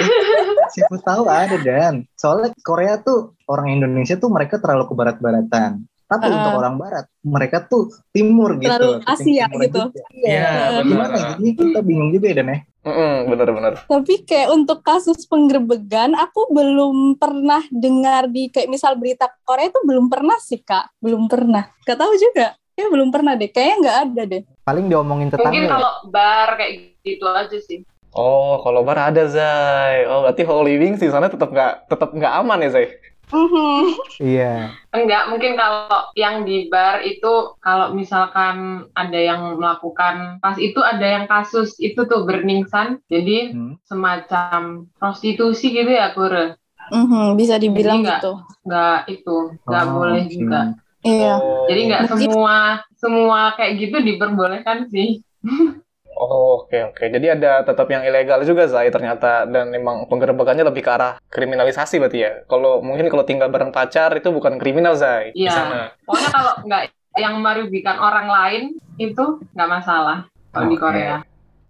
Siapa 0.74 0.96
tahu 1.04 1.28
ada 1.28 1.56
dan 1.60 2.08
soalnya 2.16 2.56
Korea 2.64 2.96
tuh 3.04 3.36
orang 3.44 3.76
Indonesia 3.76 4.16
tuh 4.16 4.32
mereka 4.32 4.56
terlalu 4.56 4.88
ke 4.88 4.94
barat-baratan. 4.96 5.84
Tapi 6.12 6.28
Ah. 6.28 6.34
untuk 6.36 6.52
orang 6.60 6.76
barat, 6.76 7.04
mereka 7.24 7.64
tuh 7.64 7.88
timur 8.12 8.60
gitu. 8.60 8.68
Terlalu 8.68 9.00
Asia 9.08 9.44
timur 9.48 9.60
gitu. 9.64 9.80
Iya, 10.12 10.44
Eh, 10.76 10.84
Gimana 10.84 11.16
ya? 11.16 11.30
Ini 11.40 11.50
kita 11.56 11.80
bingung 11.80 12.12
juga 12.12 12.26
ya 12.28 12.36
Dan 12.44 12.52
ya. 12.52 12.58
Mm 12.82 13.30
bener-bener. 13.30 13.74
Tapi 13.86 14.26
kayak 14.26 14.48
untuk 14.50 14.82
kasus 14.82 15.22
penggerbegan, 15.24 16.18
aku 16.18 16.50
belum 16.50 17.14
pernah 17.14 17.62
dengar 17.70 18.26
di 18.26 18.50
kayak 18.50 18.66
misal 18.66 18.98
berita 18.98 19.30
Korea 19.46 19.70
itu 19.70 19.78
belum 19.86 20.10
pernah 20.10 20.34
sih 20.42 20.58
kak, 20.60 20.90
belum 20.98 21.30
pernah. 21.30 21.70
Gak 21.86 21.94
tahu 21.94 22.10
juga, 22.18 22.58
ya 22.74 22.90
belum 22.90 23.14
pernah 23.14 23.38
deh. 23.38 23.46
Kayaknya 23.48 23.76
nggak 23.80 23.98
ada 24.02 24.22
deh. 24.26 24.42
Paling 24.66 24.86
diomongin 24.90 25.30
tetangga. 25.30 25.46
Mungkin 25.54 25.64
ya. 25.64 25.70
kalau 25.78 25.92
bar 26.10 26.48
kayak 26.58 26.72
gitu 27.06 27.24
aja 27.30 27.58
sih. 27.62 27.86
Oh, 28.12 28.60
kalau 28.60 28.82
bar 28.82 28.98
ada 28.98 29.24
Zai. 29.30 30.04
Oh, 30.04 30.26
berarti 30.26 30.42
Holy 30.44 30.74
Wings 30.76 31.00
di 31.00 31.08
sana 31.08 31.30
tetap 31.30 31.48
nggak 31.48 31.86
tetap 31.86 32.10
nggak 32.10 32.32
aman 32.42 32.66
ya 32.66 32.70
Zai? 32.74 32.86
Mhm. 33.32 33.96
Iya. 34.18 34.76
Enggak, 34.90 35.22
mungkin 35.26 35.56
kalau 35.56 35.88
yang 36.14 36.44
di 36.44 36.68
bar 36.68 37.00
itu 37.00 37.56
kalau 37.58 37.90
misalkan 37.90 38.86
ada 38.92 39.16
yang 39.16 39.56
melakukan 39.56 40.36
pas 40.38 40.54
itu 40.54 40.76
ada 40.78 41.02
yang 41.02 41.24
kasus 41.24 41.74
itu 41.78 42.04
tuh 42.04 42.22
Burning 42.22 42.68
Sun. 42.68 43.00
Jadi 43.08 43.56
Hmm. 43.56 43.80
semacam 43.82 44.84
prostitusi 44.94 45.72
gitu 45.72 45.88
ya, 45.88 46.12
Kure. 46.12 46.60
Mhm, 46.88 47.34
bisa 47.34 47.56
dibilang 47.56 48.00
Jadi 48.00 48.06
nggak- 48.06 48.20
gitu. 48.20 48.32
Nggak 48.62 48.98
itu, 49.08 49.36
nggak 49.64 49.84
Oh, 49.84 49.92
boleh 49.96 50.22
oke. 50.22 50.30
juga. 50.30 50.60
Iya. 51.02 51.32
Oh. 51.34 51.64
Jadi 51.66 51.80
nggak 51.88 52.02
Mungkin- 52.04 52.30
semua 52.30 52.56
semua 52.94 53.40
kayak 53.56 53.72
gitu 53.80 53.96
diperbolehkan 53.98 54.86
sih. 54.86 55.24
Oh, 56.22 56.62
oke 56.62 56.94
oke. 56.94 57.02
Jadi 57.10 57.26
ada 57.34 57.66
tetap 57.66 57.90
yang 57.90 58.06
ilegal 58.06 58.46
juga 58.46 58.70
Zai 58.70 58.94
ternyata 58.94 59.42
dan 59.42 59.74
memang 59.74 60.06
penggerebekannya 60.06 60.62
lebih 60.62 60.86
ke 60.86 60.90
arah 60.94 61.18
kriminalisasi 61.26 61.98
berarti 61.98 62.18
ya. 62.22 62.32
Kalau 62.46 62.78
mungkin 62.78 63.10
kalau 63.10 63.26
tinggal 63.26 63.50
bareng 63.50 63.74
pacar 63.74 64.14
itu 64.14 64.30
bukan 64.30 64.54
kriminal 64.62 64.94
Zai 64.94 65.34
di 65.34 65.42
Iya. 65.42 65.50
sana. 65.50 65.80
Pokoknya 66.06 66.30
kalau 66.30 66.52
nggak 66.62 66.82
yang 67.18 67.34
merugikan 67.42 67.98
orang 67.98 68.30
lain 68.30 68.62
itu 69.02 69.24
nggak 69.50 69.70
masalah 69.70 70.30
kalau 70.54 70.70
di 70.70 70.78
Oke. 70.78 70.84
Korea. 70.86 71.16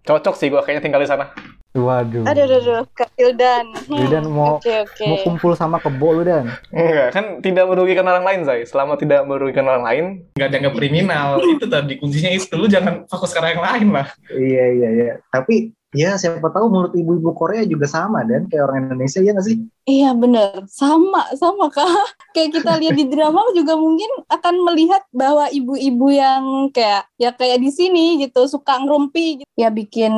Cocok 0.05 0.35
sih 0.37 0.53
gua 0.53 0.61
kayaknya 0.61 0.85
tinggal 0.85 1.01
di 1.01 1.09
sana. 1.09 1.33
Waduh. 1.73 2.21
Aduh, 2.29 2.45
aduh, 2.45 2.57
aduh, 2.61 2.85
Kak 2.93 3.09
Hildan. 3.17 3.65
Hmm, 3.89 3.97
Hildan 3.97 4.25
mau- 4.29 4.61
Oke, 4.61 4.85
oke. 4.85 5.05
Mau 5.09 5.17
kumpul 5.25 5.51
sama 5.57 5.81
kebo 5.81 6.13
lu 6.13 6.21
Dan. 6.21 6.53
Enggak, 6.69 7.09
kan 7.17 7.25
tidak 7.41 7.65
merugikan 7.65 8.05
orang 8.05 8.21
lain 8.21 8.41
Zai. 8.45 8.61
Selama 8.69 8.93
tidak 8.93 9.25
merugikan 9.25 9.65
orang 9.65 9.83
lain, 9.83 10.05
Nggak 10.37 10.49
dianggap 10.53 10.73
kriminal. 10.77 11.29
Itu 11.57 11.65
tadi 11.65 11.97
kuncinya 11.97 12.29
itu. 12.29 12.53
Lu 12.53 12.69
jangan 12.69 13.09
fokus 13.09 13.33
ke 13.33 13.41
arah 13.41 13.57
yang 13.57 13.65
lain 13.65 13.87
lah. 13.89 14.07
Iya 14.29 14.63
iya 14.69 14.89
iya. 14.93 15.13
Tapi 15.33 15.73
ya 15.93 16.17
siapa 16.17 16.49
tahu 16.49 16.73
mulut 16.73 16.93
ibu-ibu 16.93 17.33
Korea 17.37 17.61
juga 17.65 17.85
sama 17.85 18.25
dan 18.25 18.49
kayak 18.49 18.65
orang 18.65 18.89
Indonesia 18.89 19.21
ya 19.21 19.33
nggak 19.33 19.45
sih? 19.45 19.57
Iya 19.85 20.09
bener, 20.13 20.65
sama, 20.69 21.25
sama 21.37 21.69
kak. 21.69 21.85
Kayak 22.33 22.49
kita 22.57 22.71
lihat 22.81 22.97
di 22.97 23.05
drama 23.09 23.45
juga 23.53 23.77
mungkin 23.77 24.09
akan 24.25 24.55
melihat 24.73 25.05
bahwa 25.13 25.45
ibu-ibu 25.53 26.09
yang 26.09 26.69
kayak 26.69 27.05
ya 27.17 27.29
kayak 27.29 27.61
di 27.61 27.69
sini 27.69 28.17
gitu 28.25 28.45
suka 28.49 28.81
ngerumpi, 28.81 29.41
gitu. 29.41 29.49
ya 29.53 29.69
bikin 29.69 30.13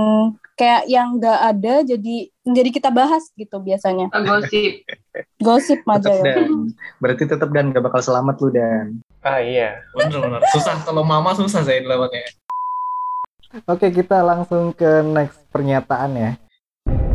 kayak 0.56 0.88
yang 0.88 1.20
nggak 1.20 1.40
ada 1.52 1.84
jadi 1.84 2.16
jadi 2.32 2.70
kita 2.72 2.90
bahas 2.90 3.28
gitu 3.36 3.60
biasanya. 3.60 4.08
Gosip. 4.12 4.88
Gosip 5.44 5.80
aja 5.88 6.12
ya. 6.12 6.24
dan 6.24 6.72
berarti 7.04 7.24
tetap 7.28 7.50
dan 7.52 7.76
gak 7.76 7.84
bakal 7.84 8.02
selamat 8.04 8.36
lu 8.42 8.50
dan. 8.52 9.00
ah 9.26 9.40
iya. 9.44 9.84
Bener-bener. 9.96 10.42
Susah. 10.56 10.80
Kalau 10.86 11.04
mama 11.04 11.36
susah 11.36 11.66
saya 11.66 11.84
lawannya. 11.84 12.24
Oke, 13.72 13.88
kita 13.90 14.20
langsung 14.20 14.76
ke 14.76 15.00
next 15.02 15.40
pernyataan 15.50 16.12
ya. 16.16 16.32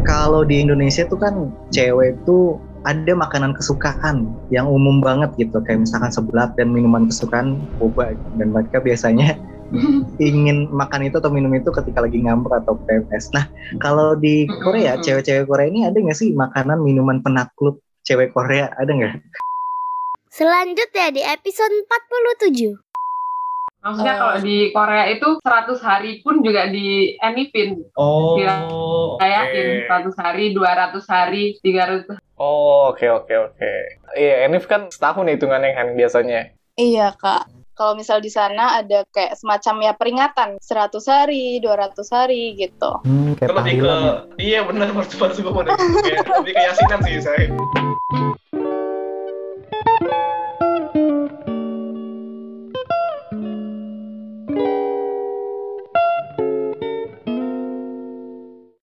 Kalau 0.08 0.42
di 0.42 0.64
Indonesia 0.64 1.04
tuh 1.04 1.20
kan 1.20 1.52
cewek 1.68 2.16
tuh 2.24 2.56
ada 2.88 3.12
makanan 3.12 3.52
kesukaan 3.52 4.32
yang 4.48 4.64
umum 4.64 5.04
banget 5.04 5.28
gitu 5.36 5.60
kayak 5.60 5.84
misalkan 5.84 6.08
seblak 6.08 6.56
dan 6.56 6.72
minuman 6.72 7.04
kesukaan 7.12 7.60
boba 7.76 8.16
dan 8.40 8.56
mereka 8.56 8.80
biasanya 8.80 9.36
ingin 10.20 10.68
makan 10.70 11.06
itu 11.06 11.16
atau 11.18 11.32
minum 11.32 11.50
itu 11.54 11.70
ketika 11.70 12.02
lagi 12.04 12.18
ngambek 12.20 12.62
atau 12.64 12.76
PMS. 12.86 13.30
Nah 13.34 13.46
kalau 13.78 14.18
di 14.18 14.46
Korea 14.62 14.98
cewek-cewek 14.98 15.46
Korea 15.46 15.66
ini 15.70 15.86
ada 15.86 15.96
nggak 15.96 16.18
sih 16.18 16.34
makanan 16.34 16.82
minuman 16.82 17.22
penakluk 17.22 17.82
cewek 18.04 18.34
Korea 18.34 18.70
ada 18.76 18.90
nggak? 18.90 19.14
Selanjutnya 20.30 21.06
di 21.10 21.22
episode 21.26 21.74
47. 22.46 22.78
Maksudnya 23.80 24.14
kalau 24.20 24.36
di 24.44 24.68
Korea 24.76 25.08
itu 25.08 25.40
100 25.40 25.80
hari 25.80 26.20
pun 26.20 26.44
juga 26.44 26.68
di 26.68 27.16
Enipin. 27.16 27.80
Oh, 27.96 29.16
Kayakin 29.16 29.88
100 29.88 30.20
hari, 30.20 30.52
200 30.52 31.00
hari, 31.08 31.56
300 31.64 32.20
Oh, 32.40 32.88
oke 32.92 33.04
oke 33.04 33.34
oke. 33.36 33.72
Iya, 34.16 34.48
Enif 34.48 34.64
kan 34.64 34.88
setahun 34.88 35.28
ya 35.28 35.36
hitungannya 35.36 35.76
kan 35.76 35.92
biasanya. 35.92 36.56
Iya 36.80 37.12
kak 37.12 37.59
kalau 37.80 37.96
misal 37.96 38.20
di 38.20 38.28
sana 38.28 38.84
ada 38.84 39.08
kayak 39.08 39.40
semacam 39.40 39.88
ya 39.88 39.92
peringatan 39.96 40.60
100 40.60 41.00
hari, 41.08 41.64
200 41.64 41.96
hari 42.12 42.52
gitu. 42.60 42.92
Hmm, 43.08 43.32
kayak 43.40 43.48
ya? 43.48 43.56
iya, 43.56 43.56
lebih 43.56 43.76
ke 43.80 43.96
iya 44.36 44.60
benar 44.68 44.88
percobaan 44.92 45.32
sungguh 45.32 45.52
lebih 46.44 46.52
kayak 46.52 46.76
yasinan 46.76 47.00
sih 47.08 47.24
saya. 47.24 47.48